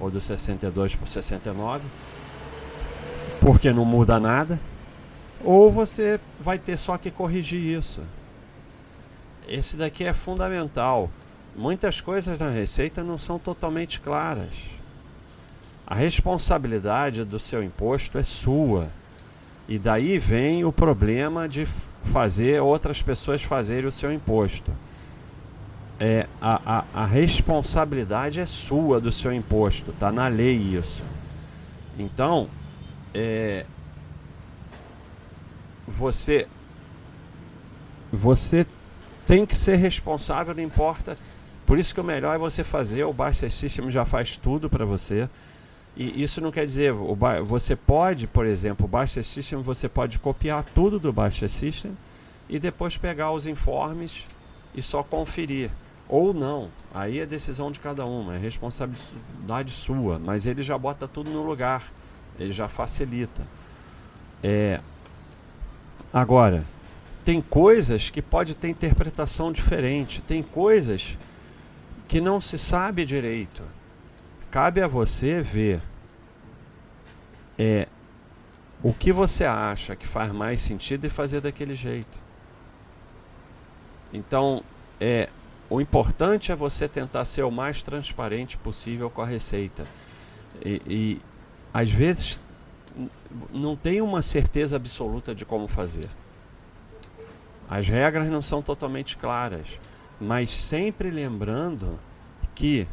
ou 0.00 0.10
do 0.10 0.20
62 0.20 0.96
por 0.96 1.08
69, 1.08 1.82
porque 3.40 3.72
não 3.72 3.84
muda 3.84 4.18
nada. 4.18 4.58
Ou 5.42 5.70
você 5.70 6.18
vai 6.40 6.58
ter 6.58 6.78
só 6.78 6.96
que 6.96 7.10
corrigir 7.10 7.60
isso. 7.60 8.00
Esse 9.46 9.76
daqui 9.76 10.04
é 10.04 10.14
fundamental. 10.14 11.10
Muitas 11.54 12.00
coisas 12.00 12.38
na 12.38 12.50
receita 12.50 13.04
não 13.04 13.18
são 13.18 13.38
totalmente 13.38 14.00
claras. 14.00 14.48
A 15.86 15.94
responsabilidade 15.94 17.24
do 17.24 17.38
seu 17.38 17.62
imposto 17.62 18.16
é 18.16 18.22
sua. 18.22 18.88
E 19.68 19.78
daí 19.78 20.18
vem 20.18 20.64
o 20.64 20.72
problema 20.72 21.48
de 21.48 21.66
fazer 22.04 22.60
outras 22.60 23.02
pessoas 23.02 23.42
fazerem 23.42 23.88
o 23.88 23.92
seu 23.92 24.12
imposto. 24.12 24.72
É, 26.06 26.26
a, 26.38 26.80
a, 26.80 27.02
a 27.02 27.06
responsabilidade 27.06 28.38
é 28.38 28.44
sua 28.44 29.00
do 29.00 29.10
seu 29.10 29.32
imposto, 29.32 29.90
está 29.90 30.12
na 30.12 30.28
lei 30.28 30.54
isso. 30.54 31.02
Então, 31.98 32.46
é, 33.14 33.64
você, 35.88 36.46
você 38.12 38.66
tem 39.24 39.46
que 39.46 39.56
ser 39.56 39.76
responsável, 39.76 40.54
não 40.54 40.62
importa. 40.62 41.16
Por 41.64 41.78
isso 41.78 41.94
que 41.94 42.02
o 42.02 42.04
melhor 42.04 42.34
é 42.34 42.38
você 42.38 42.62
fazer, 42.62 43.04
o 43.04 43.12
Basta 43.14 43.48
System 43.48 43.90
já 43.90 44.04
faz 44.04 44.36
tudo 44.36 44.68
para 44.68 44.84
você. 44.84 45.26
E 45.96 46.22
isso 46.22 46.38
não 46.38 46.50
quer 46.52 46.66
dizer, 46.66 46.92
o 46.92 47.16
você 47.46 47.74
pode, 47.74 48.26
por 48.26 48.44
exemplo, 48.44 48.84
o 48.84 48.88
Baixa 48.88 49.22
System, 49.22 49.62
você 49.62 49.88
pode 49.88 50.18
copiar 50.18 50.64
tudo 50.74 50.98
do 50.98 51.10
Baixa 51.10 51.48
System 51.48 51.96
e 52.46 52.58
depois 52.58 52.98
pegar 52.98 53.32
os 53.32 53.46
informes 53.46 54.22
e 54.74 54.82
só 54.82 55.02
conferir. 55.02 55.70
Ou 56.08 56.34
não, 56.34 56.70
aí 56.92 57.18
é 57.18 57.26
decisão 57.26 57.70
de 57.72 57.80
cada 57.80 58.04
um, 58.04 58.30
é 58.30 58.38
responsabilidade 58.38 59.72
sua, 59.72 60.18
mas 60.18 60.46
ele 60.46 60.62
já 60.62 60.76
bota 60.76 61.08
tudo 61.08 61.30
no 61.30 61.42
lugar, 61.42 61.82
ele 62.38 62.52
já 62.52 62.68
facilita. 62.68 63.46
É, 64.42 64.80
agora, 66.12 66.64
tem 67.24 67.40
coisas 67.40 68.10
que 68.10 68.20
pode 68.20 68.54
ter 68.54 68.68
interpretação 68.68 69.50
diferente, 69.50 70.20
tem 70.20 70.42
coisas 70.42 71.16
que 72.06 72.20
não 72.20 72.40
se 72.40 72.58
sabe 72.58 73.06
direito. 73.06 73.62
Cabe 74.50 74.82
a 74.82 74.86
você 74.86 75.40
ver 75.40 75.80
é, 77.58 77.88
o 78.82 78.92
que 78.92 79.12
você 79.12 79.44
acha 79.44 79.96
que 79.96 80.06
faz 80.06 80.30
mais 80.30 80.60
sentido 80.60 81.06
e 81.06 81.10
fazer 81.10 81.40
daquele 81.40 81.74
jeito. 81.74 82.18
Então, 84.12 84.62
é, 85.00 85.30
o 85.68 85.80
importante 85.80 86.52
é 86.52 86.56
você 86.56 86.86
tentar 86.86 87.24
ser 87.24 87.42
o 87.42 87.50
mais 87.50 87.82
transparente 87.82 88.56
possível 88.58 89.08
com 89.10 89.22
a 89.22 89.26
receita. 89.26 89.86
E, 90.64 90.82
e 90.86 91.20
às 91.72 91.90
vezes 91.90 92.40
não 93.52 93.74
tem 93.74 94.00
uma 94.00 94.22
certeza 94.22 94.76
absoluta 94.76 95.34
de 95.34 95.44
como 95.44 95.66
fazer. 95.68 96.08
As 97.68 97.88
regras 97.88 98.28
não 98.28 98.42
são 98.42 98.62
totalmente 98.62 99.16
claras, 99.16 99.66
mas 100.20 100.56
sempre 100.56 101.10
lembrando 101.10 101.98
que 102.54 102.86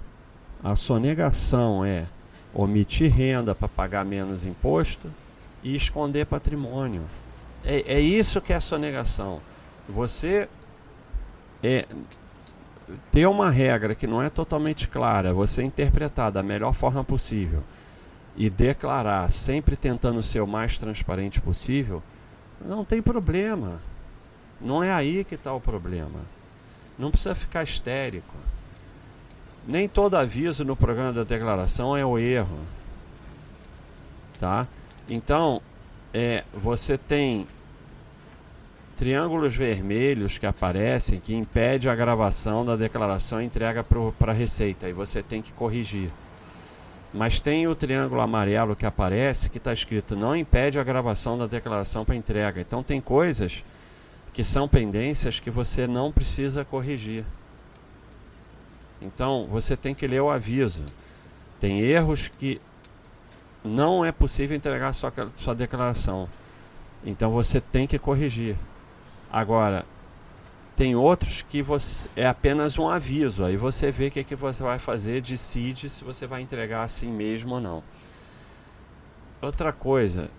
a 0.64 0.76
sonegação 0.76 1.86
é 1.86 2.08
omitir 2.54 3.12
renda 3.12 3.54
para 3.54 3.68
pagar 3.68 4.06
menos 4.06 4.46
imposto 4.46 5.12
e 5.64 5.76
esconder 5.76 6.26
patrimônio. 6.26 7.04
É, 7.64 7.96
é 7.96 8.00
isso 8.00 8.42
que 8.42 8.54
é 8.54 8.56
a 8.56 8.62
sonegação. 8.62 9.42
Você 9.88 10.50
é, 11.62 11.86
ter 13.12 13.28
uma 13.28 13.50
regra 13.50 13.96
que 13.96 14.08
não 14.08 14.22
é 14.22 14.30
totalmente 14.30 14.88
clara, 14.88 15.34
você 15.34 15.64
interpretar 15.64 16.32
da 16.32 16.44
melhor 16.44 16.74
forma 16.74 17.04
possível 17.04 17.64
e 18.36 18.50
declarar, 18.50 19.30
sempre 19.32 19.76
tentando 19.76 20.24
ser 20.24 20.42
o 20.42 20.48
mais 20.48 20.78
transparente 20.78 21.42
possível, 21.42 22.02
não 22.64 22.86
tem 22.86 23.02
problema. 23.02 23.82
Não 24.60 24.84
é 24.84 24.92
aí 24.92 25.24
que 25.24 25.36
está 25.36 25.54
o 25.54 25.60
problema. 25.60 26.22
Não 26.98 27.10
precisa 27.10 27.36
ficar 27.36 27.64
histérico. 27.64 28.36
Nem 29.68 29.88
todo 29.88 30.16
aviso 30.16 30.64
no 30.64 30.76
programa 30.76 31.14
da 31.14 31.24
declaração 31.24 31.96
é 31.96 32.06
o 32.06 32.18
erro. 32.18 32.60
Tá? 34.40 34.68
Então, 35.10 35.62
é, 36.14 36.44
você 36.54 36.98
tem 36.98 37.46
triângulos 39.02 39.56
vermelhos 39.56 40.38
que 40.38 40.46
aparecem 40.46 41.20
que 41.20 41.34
impede 41.34 41.90
a 41.90 41.96
gravação 41.96 42.64
da 42.64 42.76
declaração 42.76 43.42
entrega 43.42 43.84
para 43.84 44.32
a 44.32 44.36
Receita 44.36 44.88
e 44.88 44.94
você 44.94 45.24
tem 45.24 45.42
que 45.42 45.52
corrigir. 45.54 46.08
Mas 47.12 47.40
tem 47.40 47.68
o 47.68 47.74
triângulo 47.74 48.22
amarelo 48.22 48.76
que 48.76 48.86
aparece 48.86 49.50
que 49.50 49.58
está 49.58 49.74
escrito 49.74 50.16
não 50.16 50.36
impede 50.36 50.78
a 50.78 50.84
gravação 50.84 51.36
da 51.36 51.48
declaração 51.48 52.06
para 52.06 52.16
entrega. 52.16 52.62
Então 52.62 52.84
tem 52.84 53.02
coisas 53.02 53.66
que 54.34 54.44
são 54.44 54.68
pendências 54.68 55.40
que 55.40 55.50
você 55.50 55.88
não 55.88 56.12
precisa 56.12 56.64
corrigir. 56.64 57.26
Então 59.02 59.48
você 59.48 59.76
tem 59.76 59.96
que 59.96 60.06
ler 60.06 60.22
o 60.22 60.30
aviso. 60.30 60.86
Tem 61.60 61.80
erros 61.82 62.28
que 62.28 62.62
não 63.64 64.06
é 64.06 64.12
possível 64.12 64.56
entregar 64.56 64.94
sua, 64.94 65.12
sua 65.34 65.56
declaração. 65.56 66.30
Então 67.04 67.32
você 67.32 67.60
tem 67.60 67.88
que 67.88 67.98
corrigir. 67.98 68.56
Agora, 69.32 69.86
tem 70.76 70.96
outros 70.96 71.42
que 71.42 71.62
você, 71.62 72.10
é 72.16 72.28
apenas 72.28 72.78
um 72.78 72.90
aviso. 72.90 73.46
Aí 73.46 73.56
você 73.56 73.92
vê 73.92 74.08
o 74.08 74.12
que, 74.12 74.24
que 74.24 74.36
você 74.36 74.64
vai 74.64 74.80
fazer, 74.80 75.22
decide 75.22 75.90
se 75.90 76.04
você 76.04 76.28
vai 76.28 76.42
entregar 76.42 76.84
assim 76.84 77.12
mesmo 77.12 77.56
ou 77.56 77.62
não. 77.62 77.84
Outra 79.42 79.72
coisa, 79.72 80.30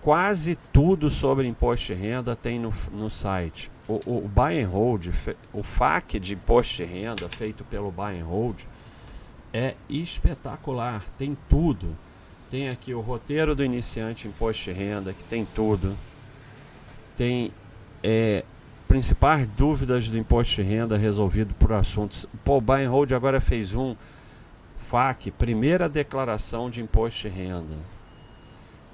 quase 0.00 0.56
tudo 0.72 1.10
sobre 1.10 1.48
imposto 1.48 1.94
de 1.94 2.00
renda 2.00 2.36
tem 2.36 2.58
no, 2.58 2.72
no 2.92 3.10
site. 3.10 3.70
O, 3.88 3.98
o 4.06 4.28
Buy 4.28 4.62
and 4.62 4.68
Hold, 4.68 5.08
o 5.52 5.62
FAQ 5.62 6.20
de 6.20 6.34
imposto 6.34 6.76
de 6.76 6.84
renda 6.84 7.28
feito 7.28 7.64
pelo 7.64 7.90
Buy 7.90 8.20
and 8.20 8.24
Hold 8.24 8.60
é 9.52 9.74
espetacular, 9.88 11.04
tem 11.18 11.36
tudo. 11.48 11.96
Tem 12.50 12.68
aqui 12.68 12.94
o 12.94 13.00
roteiro 13.00 13.54
do 13.54 13.64
iniciante 13.64 14.28
imposto 14.28 14.64
de 14.64 14.72
renda, 14.72 15.12
que 15.12 15.24
tem 15.24 15.44
tudo. 15.44 15.96
Tem 17.16 17.50
é, 18.02 18.44
principais 18.86 19.48
dúvidas 19.56 20.08
do 20.08 20.18
imposto 20.18 20.56
de 20.56 20.68
renda 20.68 20.96
resolvido 20.96 21.54
por 21.54 21.72
assuntos. 21.72 22.26
Pô, 22.44 22.58
o 22.58 22.60
Buy 22.60 22.84
and 22.84 22.90
Hold 22.90 23.12
agora 23.12 23.40
fez 23.40 23.74
um 23.74 23.96
FAQ, 24.78 25.30
primeira 25.32 25.88
declaração 25.88 26.70
de 26.70 26.80
imposto 26.80 27.28
de 27.28 27.34
renda. 27.34 27.74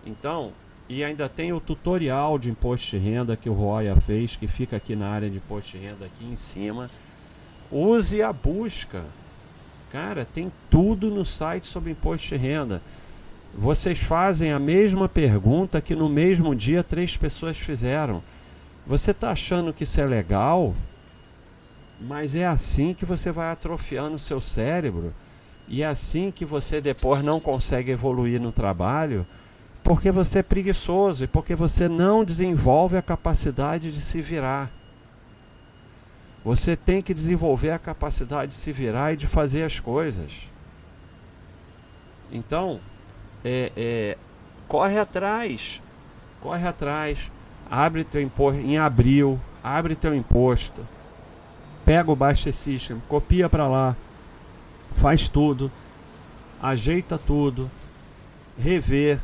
Então, 0.05 0.53
e 0.89 1.05
ainda 1.05 1.29
tem 1.29 1.53
o 1.53 1.61
tutorial 1.61 2.39
de 2.39 2.51
imposto 2.51 2.97
de 2.97 2.99
renda 2.99 3.37
que 3.37 3.49
o 3.49 3.53
Roya 3.53 3.97
fez, 3.97 4.37
que 4.37 4.49
fica 4.49 4.77
aqui 4.77 4.97
na 4.97 5.09
área 5.09 5.31
de 5.31 5.37
imposto 5.37 5.77
de 5.77 5.85
renda 5.85 6.07
aqui 6.07 6.25
em 6.25 6.37
cima. 6.37 6.91
Use 7.71 8.23
a 8.23 8.33
busca. 8.33 9.05
Cara, 9.91 10.25
tem 10.25 10.51
tudo 10.71 11.11
no 11.11 11.25
site 11.25 11.67
sobre 11.67 11.91
imposto 11.91 12.29
de 12.29 12.37
renda 12.37 12.83
vocês 13.55 13.99
fazem 13.99 14.53
a 14.53 14.59
mesma 14.59 15.09
pergunta 15.09 15.81
que 15.81 15.95
no 15.95 16.09
mesmo 16.09 16.55
dia 16.55 16.83
três 16.83 17.17
pessoas 17.17 17.59
fizeram. 17.59 18.23
Você 18.87 19.11
está 19.11 19.31
achando 19.31 19.73
que 19.73 19.85
isso 19.85 20.01
é 20.01 20.07
legal? 20.07 20.75
Mas 22.01 22.35
é 22.35 22.47
assim 22.47 22.95
que 22.95 23.05
você 23.05 23.31
vai 23.31 23.51
atrofiando 23.51 24.17
o 24.17 24.19
seu 24.19 24.41
cérebro 24.41 25.15
e 25.69 25.83
é 25.83 25.87
assim 25.87 26.31
que 26.31 26.45
você 26.45 26.81
depois 26.81 27.23
não 27.23 27.39
consegue 27.39 27.93
evoluir 27.93 28.41
no 28.41 28.51
trabalho, 28.51 29.27
porque 29.85 30.11
você 30.11 30.41
é 30.41 30.43
preguiçoso 30.43 31.25
e 31.25 31.29
porque 31.29 31.55
você 31.55 31.89
não 31.89 32.25
desenvolve 32.25 32.97
a 32.97 33.03
capacidade 33.03 33.93
de 33.93 34.01
se 34.01 34.21
virar. 34.21 34.71
Você 36.45 36.75
tem 36.75 37.01
que 37.01 37.15
desenvolver 37.15 37.71
a 37.71 37.79
capacidade 37.79 38.49
de 38.49 38.59
se 38.59 38.73
virar 38.73 39.13
e 39.13 39.17
de 39.17 39.27
fazer 39.27 39.63
as 39.63 39.79
coisas. 39.79 40.51
Então, 42.33 42.81
é, 43.45 43.73
é, 43.77 44.19
corre 44.69 44.99
atrás, 44.99 45.83
corre 46.41 46.67
atrás, 46.67 47.31
abre 47.71 48.05
teu 48.05 48.21
imposto 48.21 48.61
em 48.61 48.79
abril, 48.79 49.41
abre 49.63 49.95
teu 49.95 50.15
imposto, 50.15 50.87
pega 51.85 52.11
o 52.11 52.17
Baixa 52.17 52.53
System, 52.53 53.03
copia 53.09 53.49
para 53.49 53.67
lá, 53.67 53.97
faz 54.97 55.29
tudo, 55.29 55.71
ajeita 56.61 57.19
tudo, 57.19 57.71
rever, 58.59 59.19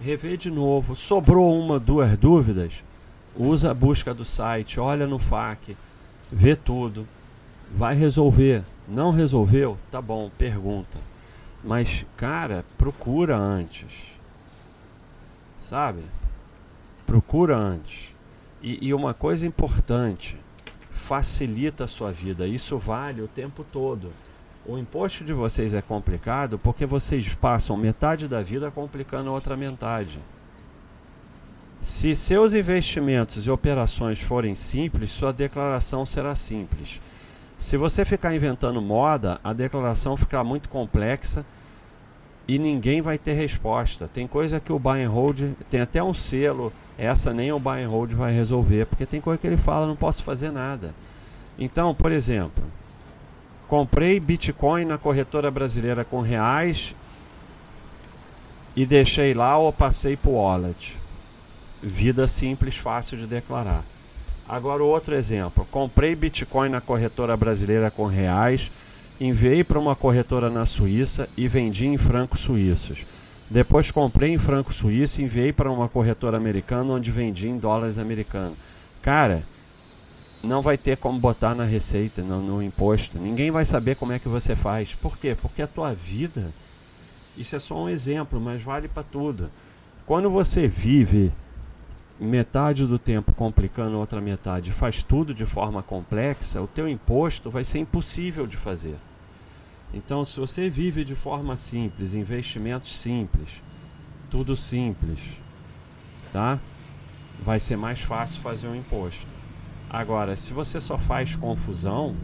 rever 0.00 0.36
de 0.36 0.50
novo. 0.50 0.94
Sobrou 0.94 1.58
uma, 1.58 1.78
duas 1.78 2.16
dúvidas, 2.16 2.84
usa 3.36 3.70
a 3.70 3.74
busca 3.74 4.14
do 4.14 4.24
site, 4.24 4.78
olha 4.78 5.06
no 5.06 5.18
FAQ, 5.18 5.76
vê 6.30 6.54
tudo, 6.54 7.06
vai 7.76 7.94
resolver. 7.94 8.62
Não 8.86 9.10
resolveu? 9.10 9.78
Tá 9.90 10.00
bom, 10.00 10.30
pergunta. 10.36 11.13
Mas, 11.64 12.04
cara, 12.18 12.62
procura 12.76 13.36
antes. 13.36 13.90
Sabe? 15.66 16.02
Procura 17.06 17.56
antes. 17.56 18.14
E, 18.62 18.88
e, 18.88 18.92
uma 18.94 19.14
coisa 19.14 19.46
importante: 19.46 20.38
facilita 20.90 21.84
a 21.84 21.88
sua 21.88 22.12
vida. 22.12 22.46
Isso 22.46 22.76
vale 22.76 23.22
o 23.22 23.28
tempo 23.28 23.64
todo. 23.64 24.10
O 24.66 24.76
imposto 24.76 25.24
de 25.24 25.32
vocês 25.32 25.72
é 25.72 25.80
complicado 25.80 26.58
porque 26.58 26.84
vocês 26.84 27.34
passam 27.34 27.76
metade 27.76 28.28
da 28.28 28.42
vida 28.42 28.70
complicando 28.70 29.30
a 29.30 29.32
outra 29.32 29.56
metade. 29.56 30.18
Se 31.82 32.14
seus 32.14 32.54
investimentos 32.54 33.46
e 33.46 33.50
operações 33.50 34.18
forem 34.18 34.54
simples, 34.54 35.10
sua 35.10 35.32
declaração 35.32 36.06
será 36.06 36.34
simples. 36.34 36.98
Se 37.64 37.78
você 37.78 38.04
ficar 38.04 38.34
inventando 38.34 38.78
moda, 38.82 39.40
a 39.42 39.54
declaração 39.54 40.18
ficará 40.18 40.44
muito 40.44 40.68
complexa 40.68 41.46
e 42.46 42.58
ninguém 42.58 43.00
vai 43.00 43.16
ter 43.16 43.32
resposta. 43.32 44.06
Tem 44.06 44.28
coisa 44.28 44.60
que 44.60 44.70
o 44.70 44.78
buy 44.78 45.02
and 45.02 45.08
hold 45.08 45.40
tem 45.70 45.80
até 45.80 46.02
um 46.02 46.12
selo, 46.12 46.70
essa 46.98 47.32
nem 47.32 47.50
o 47.52 47.58
buy 47.58 47.82
and 47.82 47.88
hold 47.88 48.12
vai 48.12 48.34
resolver, 48.34 48.84
porque 48.84 49.06
tem 49.06 49.18
coisa 49.18 49.38
que 49.38 49.46
ele 49.46 49.56
fala, 49.56 49.86
não 49.86 49.96
posso 49.96 50.22
fazer 50.22 50.50
nada. 50.50 50.94
Então, 51.58 51.94
por 51.94 52.12
exemplo, 52.12 52.62
comprei 53.66 54.20
Bitcoin 54.20 54.84
na 54.84 54.98
corretora 54.98 55.50
brasileira 55.50 56.04
com 56.04 56.20
reais 56.20 56.94
e 58.76 58.84
deixei 58.84 59.32
lá 59.32 59.56
ou 59.56 59.72
passei 59.72 60.18
para 60.18 60.30
o 60.30 60.34
wallet. 60.34 60.98
Vida 61.82 62.28
simples, 62.28 62.76
fácil 62.76 63.16
de 63.16 63.26
declarar. 63.26 63.82
Agora 64.48 64.82
outro 64.82 65.14
exemplo, 65.14 65.66
comprei 65.70 66.14
Bitcoin 66.14 66.68
na 66.68 66.80
corretora 66.80 67.36
brasileira 67.36 67.90
com 67.90 68.06
reais 68.06 68.70
enviei 69.20 69.62
para 69.62 69.78
uma 69.78 69.94
corretora 69.94 70.50
na 70.50 70.66
Suíça 70.66 71.28
e 71.36 71.46
vendi 71.46 71.86
em 71.86 71.96
francos 71.96 72.40
suíços. 72.40 73.06
Depois 73.48 73.90
comprei 73.90 74.32
em 74.32 74.38
franco 74.38 74.72
suíço 74.72 75.20
e 75.20 75.24
enviei 75.24 75.52
para 75.52 75.70
uma 75.70 75.88
corretora 75.88 76.36
americana 76.36 76.94
onde 76.94 77.10
vendi 77.10 77.48
em 77.48 77.58
dólares 77.58 77.98
americanos. 77.98 78.56
Cara, 79.02 79.42
não 80.42 80.62
vai 80.62 80.78
ter 80.78 80.96
como 80.96 81.18
botar 81.20 81.54
na 81.54 81.64
receita, 81.64 82.22
no, 82.22 82.40
no, 82.40 82.62
imposto. 82.62 83.18
Ninguém 83.18 83.50
vai 83.50 83.64
saber 83.64 83.96
como 83.96 84.12
é 84.12 84.18
que 84.18 84.28
você 84.28 84.56
faz. 84.56 84.94
Por 84.94 85.18
quê? 85.18 85.36
Porque 85.40 85.62
a 85.62 85.66
tua 85.66 85.92
vida, 85.92 86.50
isso 87.36 87.54
é 87.54 87.60
só 87.60 87.84
um 87.84 87.88
exemplo, 87.88 88.40
mas 88.40 88.62
vale 88.62 88.88
para 88.88 89.02
tudo. 89.02 89.50
Quando 90.06 90.30
você 90.30 90.66
vive 90.66 91.30
metade 92.18 92.86
do 92.86 92.98
tempo 92.98 93.32
complicando 93.32 93.98
outra 93.98 94.20
metade, 94.20 94.72
faz 94.72 95.02
tudo 95.02 95.34
de 95.34 95.44
forma 95.44 95.82
complexa, 95.82 96.60
o 96.62 96.68
teu 96.68 96.88
imposto 96.88 97.50
vai 97.50 97.64
ser 97.64 97.78
impossível 97.78 98.46
de 98.46 98.56
fazer. 98.56 98.96
Então, 99.92 100.24
se 100.24 100.38
você 100.38 100.68
vive 100.68 101.04
de 101.04 101.14
forma 101.14 101.56
simples, 101.56 102.14
investimentos 102.14 102.98
simples, 102.98 103.62
tudo 104.30 104.56
simples, 104.56 105.20
tá? 106.32 106.58
Vai 107.42 107.60
ser 107.60 107.76
mais 107.76 108.00
fácil 108.00 108.40
fazer 108.40 108.66
um 108.66 108.74
imposto. 108.74 109.26
Agora, 109.88 110.34
se 110.34 110.52
você 110.52 110.80
só 110.80 110.98
faz 110.98 111.36
confusão, 111.36 112.16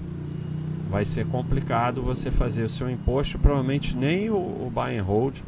vai 0.89 1.05
ser 1.05 1.25
complicado 1.29 2.03
você 2.03 2.31
fazer 2.31 2.65
o 2.65 2.69
seu 2.69 2.91
imposto. 2.91 3.39
Provavelmente 3.39 3.95
nem 3.95 4.29
o, 4.29 4.37
o 4.37 4.73
buy 4.75 4.99
and 4.99 5.05
hold 5.05 5.39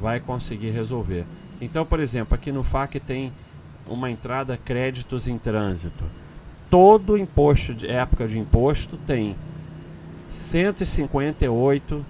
vai 0.00 0.20
conseguir 0.20 0.70
resolver. 0.70 1.26
Então, 1.60 1.84
por 1.84 1.98
exemplo, 1.98 2.36
aqui 2.36 2.52
no 2.52 2.62
FAQ 2.62 3.00
tem 3.00 3.32
uma 3.90 4.10
entrada 4.10 4.56
créditos 4.56 5.26
em 5.26 5.36
trânsito. 5.36 6.04
Todo 6.70 7.18
imposto 7.18 7.74
de 7.74 7.90
época 7.90 8.26
de 8.28 8.38
imposto 8.38 8.96
tem 8.96 9.36
158 10.30 12.06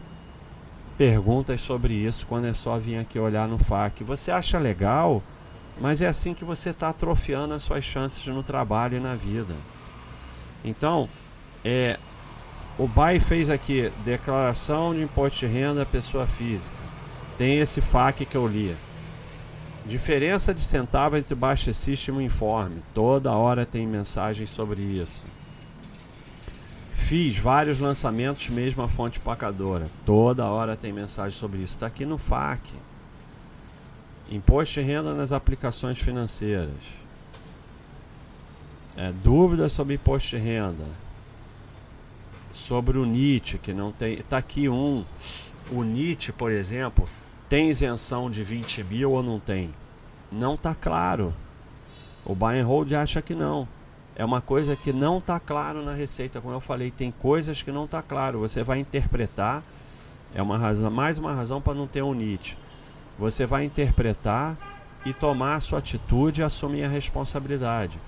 perguntas 0.98 1.62
sobre 1.62 1.94
isso 1.94 2.26
quando 2.26 2.46
é 2.46 2.52
só 2.52 2.78
vir 2.78 2.98
aqui 2.98 3.18
olhar 3.18 3.48
no 3.48 3.58
FAQ. 3.58 4.04
Você 4.04 4.30
acha 4.30 4.58
legal, 4.58 5.22
mas 5.80 6.02
é 6.02 6.06
assim 6.06 6.34
que 6.34 6.44
você 6.44 6.70
está 6.70 6.90
atrofiando 6.90 7.54
as 7.54 7.62
suas 7.62 7.82
chances 7.82 8.26
no 8.26 8.42
trabalho 8.42 8.98
e 8.98 9.00
na 9.00 9.14
vida. 9.14 9.54
Então, 10.62 11.08
é, 11.64 11.98
o 12.78 12.86
BAI 12.86 13.18
fez 13.18 13.48
aqui 13.48 13.90
declaração 14.04 14.94
de 14.94 15.00
imposto 15.00 15.40
de 15.40 15.46
renda 15.46 15.86
pessoa 15.86 16.26
física. 16.26 16.70
Tem 17.38 17.58
esse 17.58 17.80
FAQ 17.80 18.26
que 18.26 18.36
eu 18.36 18.46
li. 18.46 18.76
Diferença 19.90 20.54
de 20.54 20.60
centavo 20.60 21.16
entre 21.16 21.34
Baixa 21.34 21.72
System 21.72 22.20
e 22.20 22.24
Informe. 22.24 22.80
Toda 22.94 23.32
hora 23.32 23.66
tem 23.66 23.88
mensagens 23.88 24.48
sobre 24.48 24.80
isso. 24.80 25.24
Fiz 26.94 27.36
vários 27.36 27.80
lançamentos, 27.80 28.48
mesmo 28.50 28.84
a 28.84 28.88
fonte 28.88 29.18
pacadora. 29.18 29.90
Toda 30.06 30.46
hora 30.46 30.76
tem 30.76 30.92
mensagem 30.92 31.36
sobre 31.36 31.58
isso. 31.58 31.74
Está 31.74 31.88
aqui 31.88 32.04
no 32.06 32.18
FAQ. 32.18 32.70
Imposto 34.30 34.74
de 34.74 34.86
renda 34.86 35.12
nas 35.12 35.32
aplicações 35.32 35.98
financeiras. 35.98 36.70
É, 38.96 39.10
dúvidas 39.24 39.72
sobre 39.72 39.96
imposto 39.96 40.36
de 40.36 40.36
renda. 40.36 40.86
Sobre 42.54 42.96
o 42.96 43.04
NIT, 43.04 43.58
que 43.58 43.72
não 43.72 43.90
tem. 43.90 44.12
Está 44.12 44.38
aqui 44.38 44.68
um. 44.68 45.04
O 45.68 45.82
NIT, 45.82 46.30
por 46.32 46.52
exemplo, 46.52 47.08
tem 47.48 47.70
isenção 47.70 48.30
de 48.30 48.44
20 48.44 48.84
mil 48.84 49.10
ou 49.10 49.22
não 49.24 49.40
tem? 49.40 49.74
Não 50.30 50.54
está 50.54 50.74
claro. 50.74 51.34
O 52.24 52.34
buy 52.34 52.58
and 52.58 52.66
hold 52.66 52.92
acha 52.92 53.20
que 53.20 53.34
não. 53.34 53.66
É 54.14 54.24
uma 54.24 54.40
coisa 54.40 54.76
que 54.76 54.92
não 54.92 55.18
está 55.18 55.40
claro 55.40 55.84
na 55.84 55.94
receita, 55.94 56.40
como 56.40 56.54
eu 56.54 56.60
falei, 56.60 56.90
tem 56.90 57.10
coisas 57.10 57.62
que 57.62 57.72
não 57.72 57.86
está 57.86 58.02
claro. 58.02 58.40
Você 58.40 58.62
vai 58.62 58.78
interpretar, 58.78 59.62
é 60.34 60.42
uma 60.42 60.58
razão, 60.58 60.90
mais 60.90 61.18
uma 61.18 61.32
razão 61.32 61.60
para 61.60 61.74
não 61.74 61.86
ter 61.86 62.02
um 62.02 62.12
NIT. 62.12 62.56
Você 63.18 63.46
vai 63.46 63.64
interpretar 63.64 64.56
e 65.04 65.12
tomar 65.12 65.54
a 65.54 65.60
sua 65.60 65.78
atitude 65.78 66.40
e 66.40 66.44
assumir 66.44 66.84
a 66.84 66.88
responsabilidade. 66.88 67.98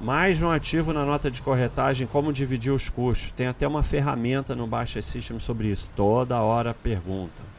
Mais 0.00 0.40
um 0.40 0.50
ativo 0.50 0.92
na 0.92 1.04
nota 1.04 1.30
de 1.30 1.42
corretagem, 1.42 2.06
como 2.06 2.32
dividir 2.32 2.72
os 2.72 2.88
custos. 2.88 3.32
Tem 3.32 3.46
até 3.46 3.66
uma 3.66 3.82
ferramenta 3.82 4.54
no 4.54 4.66
Baixa 4.66 5.02
System 5.02 5.38
sobre 5.38 5.68
isso. 5.68 5.90
Toda 5.94 6.40
hora 6.40 6.72
pergunta. 6.72 7.57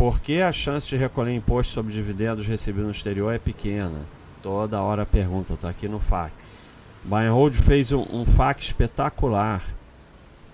Por 0.00 0.18
que 0.18 0.40
a 0.40 0.50
chance 0.50 0.88
de 0.88 0.96
recolher 0.96 1.34
imposto 1.34 1.74
sobre 1.74 1.92
dividendos 1.92 2.46
recebidos 2.46 2.86
no 2.86 2.90
exterior 2.90 3.34
é 3.34 3.38
pequena? 3.38 3.98
Toda 4.42 4.80
hora 4.80 5.04
pergunta, 5.04 5.52
está 5.52 5.68
aqui 5.68 5.86
no 5.86 6.00
FAQ. 6.00 6.32
Buy 7.04 7.28
Hold 7.28 7.56
fez 7.56 7.92
um, 7.92 8.06
um 8.10 8.24
FAQ 8.24 8.62
espetacular. 8.62 9.62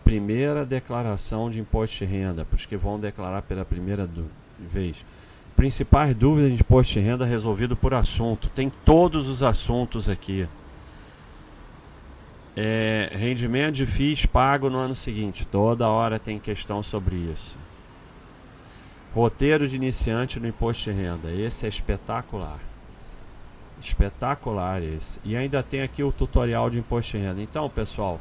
Primeira 0.03 0.67
declaração 0.67 1.49
de 1.49 1.61
imposto 1.61 1.99
de 1.99 2.07
renda, 2.07 2.45
para 2.45 2.57
os 2.57 2.67
que 2.67 2.77
vão 2.77 2.99
declarar 2.99 3.43
pela 3.43 3.65
primeira 3.65 4.11
vez. 4.59 4.97
Principais 5.55 6.13
dúvidas 6.13 6.51
de 6.51 6.57
imposto 6.57 6.95
de 6.95 6.99
renda 6.99 7.25
resolvido 7.25 7.77
por 7.77 7.95
assunto. 7.95 8.49
Tem 8.49 8.69
todos 8.85 9.29
os 9.29 9.45
assuntos 9.45 10.09
aqui. 10.09 10.49
É, 12.57 13.13
rendimento 13.13 13.77
de 13.77 13.87
FIIs 13.87 14.27
pago 14.27 14.69
no 14.69 14.79
ano 14.79 14.97
seguinte. 14.97 15.47
Toda 15.47 15.87
hora 15.87 16.19
tem 16.19 16.37
questão 16.37 16.83
sobre 16.83 17.15
isso. 17.15 17.55
Roteiro 19.15 19.67
de 19.67 19.77
iniciante 19.77 20.39
no 20.39 20.47
imposto 20.47 20.85
de 20.85 20.97
renda. 20.97 21.31
Esse 21.31 21.67
é 21.67 21.69
espetacular. 21.69 22.59
Espetacular 23.81 24.83
esse. 24.83 25.19
E 25.25 25.37
ainda 25.37 25.63
tem 25.63 25.83
aqui 25.83 26.03
o 26.03 26.13
tutorial 26.13 26.69
de 26.69 26.79
imposto 26.79 27.17
de 27.17 27.23
renda. 27.23 27.41
Então, 27.41 27.69
pessoal, 27.71 28.21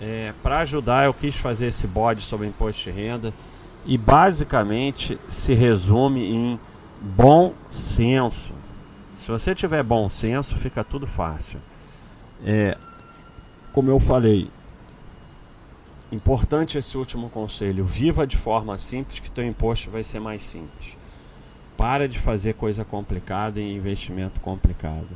é, 0.00 0.32
para 0.42 0.60
ajudar, 0.60 1.06
eu 1.06 1.14
quis 1.14 1.34
fazer 1.36 1.66
esse 1.66 1.86
bode 1.86 2.22
sobre 2.22 2.46
imposto 2.46 2.84
de 2.84 2.90
renda 2.90 3.32
e 3.86 3.98
basicamente 3.98 5.18
se 5.28 5.54
resume 5.54 6.24
em 6.24 6.60
bom 7.00 7.52
senso. 7.70 8.52
Se 9.16 9.30
você 9.30 9.54
tiver 9.54 9.82
bom 9.82 10.08
senso, 10.10 10.56
fica 10.56 10.82
tudo 10.82 11.06
fácil. 11.06 11.60
É, 12.44 12.76
como 13.72 13.90
eu 13.90 14.00
falei, 14.00 14.50
importante 16.14 16.78
esse 16.78 16.96
último 16.96 17.28
conselho: 17.28 17.84
viva 17.84 18.26
de 18.26 18.36
forma 18.36 18.78
simples, 18.78 19.20
que 19.20 19.30
teu 19.30 19.44
imposto 19.44 19.90
vai 19.90 20.02
ser 20.02 20.20
mais 20.20 20.42
simples. 20.44 20.96
Para 21.76 22.08
de 22.08 22.18
fazer 22.18 22.54
coisa 22.54 22.84
complicada 22.84 23.60
e 23.60 23.74
investimento 23.74 24.40
complicado. 24.40 25.08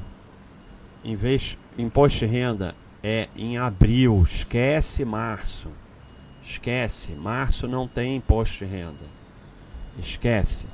Investe, 1.05 1.59
imposto 1.79 2.19
de 2.19 2.27
renda 2.27 2.75
é 3.03 3.29
em 3.37 3.57
abril, 3.57 4.23
esquece 4.23 5.05
março. 5.05 5.69
Esquece, 6.43 7.13
março 7.13 7.69
não 7.69 7.87
tem 7.87 8.17
imposto 8.17 8.65
de 8.65 8.71
renda. 8.71 9.07
Esquece. 9.99 10.67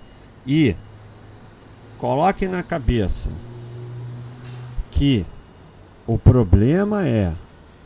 E 0.47 0.75
coloque 1.99 2.49
na 2.49 2.63
cabeça 2.63 3.31
que 4.91 5.27
o 6.07 6.17
problema 6.17 7.07
é 7.07 7.35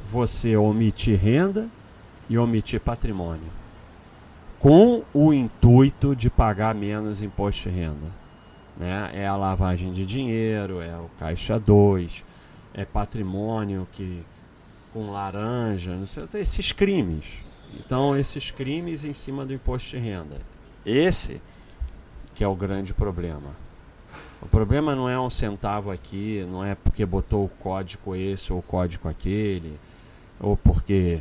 você 0.07 0.57
omitir 0.57 1.19
renda 1.19 1.69
e 2.29 2.37
omitir 2.39 2.81
patrimônio, 2.81 3.51
com 4.59 5.03
o 5.15 5.33
intuito 5.33 6.15
de 6.15 6.29
pagar 6.29 6.75
menos 6.75 7.23
imposto 7.23 7.69
de 7.69 7.77
renda. 7.77 8.13
Né? 8.77 9.11
É 9.15 9.27
a 9.27 9.37
lavagem 9.37 9.93
de 9.93 10.05
dinheiro, 10.07 10.81
é 10.81 10.97
o 10.97 11.11
caixa 11.19 11.59
2, 11.59 12.25
é 12.75 12.85
patrimônio 12.85 13.87
que 13.93 14.25
com 14.93 15.11
laranja, 15.11 15.95
não 15.95 16.07
sei, 16.07 16.27
esses 16.35 16.73
crimes. 16.73 17.41
Então, 17.79 18.17
esses 18.17 18.51
crimes 18.51 19.05
em 19.05 19.13
cima 19.13 19.45
do 19.45 19.53
imposto 19.53 19.91
de 19.91 19.99
renda. 19.99 20.41
Esse 20.85 21.41
que 22.35 22.45
é 22.45 22.49
o 22.49 22.55
grande 22.55 22.95
problema. 22.95 23.51
O 24.41 24.47
problema 24.47 24.95
não 24.95 25.09
é 25.09 25.19
um 25.19 25.29
centavo 25.29 25.91
aqui, 25.91 26.47
não 26.49 26.65
é 26.65 26.75
porque 26.77 27.05
botou 27.05 27.45
o 27.45 27.49
código 27.49 28.15
esse 28.15 28.53
ou 28.53 28.61
o 28.61 28.63
código 28.63 29.09
aquele, 29.09 29.79
ou 30.39 30.57
porque 30.57 31.21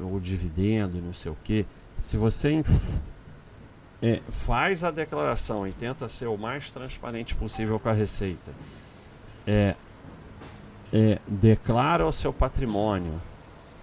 o 0.00 0.20
dividendo, 0.20 1.00
não 1.00 1.12
sei 1.12 1.30
o 1.32 1.36
que. 1.44 1.66
Se 1.98 2.16
você 2.16 2.62
é, 4.02 4.20
faz 4.30 4.84
a 4.84 4.90
declaração 4.90 5.66
e 5.66 5.72
tenta 5.72 6.08
ser 6.08 6.26
o 6.26 6.36
mais 6.36 6.70
transparente 6.70 7.34
possível 7.34 7.78
com 7.78 7.88
a 7.88 7.92
receita, 7.92 8.52
é, 9.46 9.74
é, 10.92 11.18
declara 11.26 12.06
o 12.06 12.12
seu 12.12 12.32
patrimônio, 12.32 13.20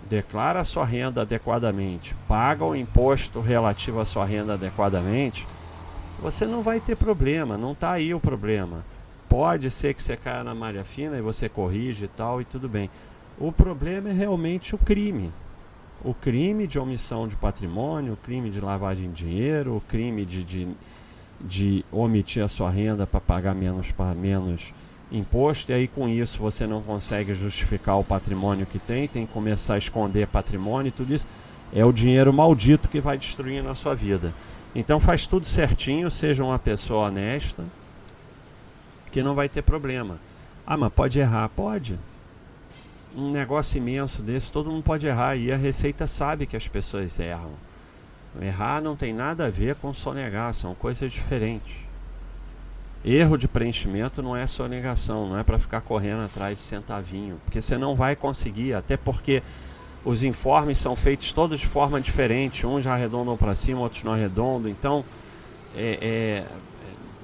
declara 0.09 0.59
a 0.59 0.63
sua 0.63 0.85
renda 0.85 1.21
adequadamente, 1.21 2.15
paga 2.27 2.63
o 2.63 2.75
imposto 2.75 3.39
relativo 3.39 3.99
à 3.99 4.05
sua 4.05 4.25
renda 4.25 4.53
adequadamente, 4.53 5.47
você 6.21 6.45
não 6.45 6.61
vai 6.61 6.79
ter 6.79 6.95
problema, 6.95 7.57
não 7.57 7.71
está 7.71 7.93
aí 7.93 8.13
o 8.13 8.19
problema. 8.19 8.85
Pode 9.27 9.71
ser 9.71 9.93
que 9.93 10.03
você 10.03 10.15
caia 10.15 10.43
na 10.43 10.53
malha 10.53 10.83
fina 10.83 11.17
e 11.17 11.21
você 11.21 11.49
corrige 11.49 12.05
e 12.05 12.07
tal, 12.07 12.41
e 12.41 12.45
tudo 12.45 12.69
bem. 12.69 12.89
O 13.39 13.51
problema 13.51 14.09
é 14.09 14.13
realmente 14.13 14.75
o 14.75 14.77
crime. 14.77 15.31
O 16.03 16.13
crime 16.15 16.65
de 16.65 16.79
omissão 16.79 17.27
de 17.27 17.35
patrimônio, 17.35 18.13
o 18.13 18.17
crime 18.17 18.49
de 18.49 18.59
lavagem 18.59 19.11
de 19.11 19.23
dinheiro, 19.25 19.75
o 19.75 19.81
crime 19.81 20.25
de, 20.25 20.43
de, 20.43 20.67
de 21.39 21.85
omitir 21.91 22.43
a 22.43 22.47
sua 22.47 22.71
renda 22.71 23.05
para 23.05 23.19
pagar 23.19 23.53
menos 23.53 23.91
para 23.91 24.15
menos 24.15 24.73
imposto, 25.11 25.71
e 25.71 25.75
aí 25.75 25.87
com 25.87 26.07
isso 26.09 26.39
você 26.39 26.65
não 26.65 26.81
consegue 26.81 27.33
justificar 27.35 27.99
o 27.99 28.03
patrimônio 28.03 28.65
que 28.65 28.79
tem, 28.79 29.07
tem 29.07 29.27
que 29.27 29.33
começar 29.33 29.75
a 29.75 29.77
esconder 29.77 30.27
patrimônio 30.27 30.89
e 30.89 30.91
tudo 30.91 31.13
isso. 31.13 31.27
É 31.73 31.85
o 31.85 31.91
dinheiro 31.91 32.33
maldito 32.33 32.89
que 32.89 32.99
vai 32.99 33.17
destruindo 33.17 33.69
a 33.69 33.75
sua 33.75 33.93
vida. 33.93 34.33
Então 34.73 34.99
faz 34.99 35.27
tudo 35.27 35.45
certinho, 35.45 36.09
seja 36.09 36.43
uma 36.43 36.57
pessoa 36.57 37.07
honesta, 37.07 37.63
que 39.11 39.21
não 39.21 39.35
vai 39.35 39.47
ter 39.47 39.61
problema. 39.61 40.17
Ah, 40.65 40.77
mas 40.77 40.91
pode 40.93 41.19
errar? 41.19 41.49
Pode. 41.49 41.99
Um 43.15 43.29
negócio 43.29 43.77
imenso 43.77 44.21
desse, 44.21 44.51
todo 44.51 44.71
mundo 44.71 44.83
pode 44.83 45.05
errar 45.05 45.35
e 45.35 45.51
a 45.51 45.57
Receita 45.57 46.07
sabe 46.07 46.45
que 46.45 46.55
as 46.55 46.67
pessoas 46.67 47.19
erram. 47.19 47.51
Errar 48.41 48.81
não 48.81 48.95
tem 48.95 49.13
nada 49.13 49.47
a 49.47 49.49
ver 49.49 49.75
com 49.75 49.93
sonegar, 49.93 50.53
são 50.53 50.73
coisas 50.73 51.11
diferentes. 51.11 51.75
Erro 53.03 53.35
de 53.35 53.47
preenchimento 53.47 54.21
não 54.21 54.35
é 54.35 54.45
sonegação, 54.47 55.27
não 55.27 55.37
é 55.37 55.43
para 55.43 55.59
ficar 55.59 55.81
correndo 55.81 56.23
atrás 56.23 56.57
de 56.57 56.63
centavinho, 56.63 57.41
porque 57.43 57.61
você 57.61 57.77
não 57.77 57.95
vai 57.95 58.15
conseguir, 58.15 58.73
até 58.73 58.95
porque 58.95 59.41
os 60.05 60.23
informes 60.23 60.77
são 60.77 60.95
feitos 60.95 61.33
todos 61.33 61.59
de 61.59 61.67
forma 61.67 61.99
diferente, 61.99 62.65
uns 62.65 62.83
já 62.83 62.93
arredondam 62.93 63.35
para 63.35 63.55
cima, 63.55 63.81
outros 63.81 64.03
não 64.03 64.13
arredondam, 64.13 64.69
então 64.69 65.03
é, 65.75 65.97
é, 66.01 66.43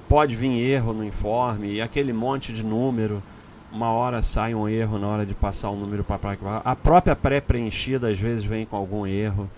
pode 0.08 0.34
vir 0.34 0.50
erro 0.58 0.92
no 0.92 1.04
informe 1.04 1.74
e 1.74 1.80
aquele 1.80 2.12
monte 2.12 2.52
de 2.52 2.64
número, 2.64 3.22
uma 3.70 3.90
hora 3.90 4.22
sai 4.22 4.54
um 4.54 4.68
erro 4.68 4.98
na 4.98 5.06
hora 5.06 5.26
de 5.26 5.34
passar 5.34 5.70
o 5.70 5.74
um 5.74 5.80
número 5.80 6.02
para 6.02 6.18
a 6.64 6.76
própria 6.76 7.14
pré-preenchida 7.14 8.08
às 8.08 8.18
vezes 8.18 8.44
vem 8.44 8.64
com 8.64 8.76
algum 8.76 9.06
erro, 9.06 9.48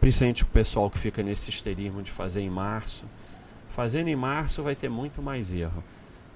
principalmente 0.00 0.42
o 0.42 0.46
pessoal 0.46 0.90
que 0.90 0.98
fica 0.98 1.22
nesse 1.22 1.50
histerismo 1.50 2.02
de 2.02 2.10
fazer 2.10 2.40
em 2.40 2.50
março. 2.50 3.04
Fazendo 3.74 4.08
em 4.08 4.16
março 4.16 4.62
vai 4.62 4.74
ter 4.76 4.88
muito 4.88 5.20
mais 5.20 5.52
erro. 5.52 5.82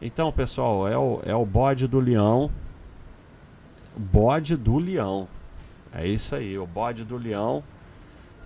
Então, 0.01 0.33
pessoal, 0.33 0.89
é 0.89 0.97
o, 0.97 1.21
é 1.27 1.35
o 1.35 1.45
bode 1.45 1.87
do 1.87 2.01
leão. 2.01 2.51
Bode 3.97 4.57
do 4.57 4.79
leão. 4.79 5.29
É 5.93 6.07
isso 6.07 6.35
aí, 6.35 6.59
o 6.59 6.67
bode 6.67 7.05
do 7.05 7.17
leão. 7.17 7.63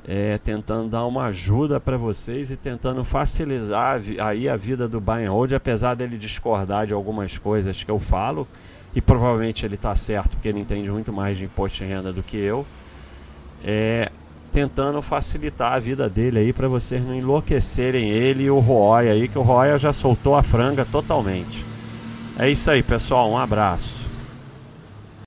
É, 0.05 0.37
tentando 0.39 0.89
dar 0.89 1.07
uma 1.07 1.27
ajuda 1.27 1.79
para 1.79 1.97
vocês 1.97 2.51
e 2.51 2.57
tentando 2.57 3.05
facilitar 3.05 4.01
aí 4.19 4.49
a 4.49 4.57
vida 4.57 4.89
do 4.89 5.01
buy 5.01 5.25
and 5.25 5.31
hold, 5.31 5.53
apesar 5.53 5.95
dele 5.95 6.19
discordar 6.19 6.89
de 6.89 6.93
algumas 6.93 7.39
coisas 7.39 7.85
que 7.85 7.91
eu 7.91 8.01
falo, 8.01 8.49
e 8.95 9.01
provavelmente 9.01 9.65
ele 9.65 9.77
está 9.77 9.95
certo 9.95 10.31
porque 10.31 10.49
ele 10.49 10.59
entende 10.59 10.91
muito 10.91 11.13
mais 11.13 11.39
de 11.39 11.45
imposto 11.45 11.79
de 11.79 11.85
renda 11.85 12.13
do 12.13 12.23
que 12.23 12.37
eu. 12.37 12.67
É, 13.65 14.11
tentando 14.51 15.01
facilitar 15.01 15.73
a 15.73 15.79
vida 15.79 16.09
dele 16.09 16.41
aí 16.41 16.53
para 16.53 16.69
vocês 16.69 17.03
não 17.03 17.15
enlouquecerem 17.15 18.11
ele 18.11 18.45
e 18.45 18.51
o 18.51 18.59
Roy 18.59 19.09
aí, 19.09 19.29
que 19.29 19.39
o 19.39 19.43
Roy 19.43 19.79
já 19.79 19.93
soltou 19.93 20.35
a 20.35 20.43
franga 20.43 20.85
totalmente. 20.85 21.65
É 22.39 22.51
isso 22.51 22.71
aí, 22.71 22.83
pessoal. 22.83 23.31
Um 23.31 23.39
abraço. 23.39 24.02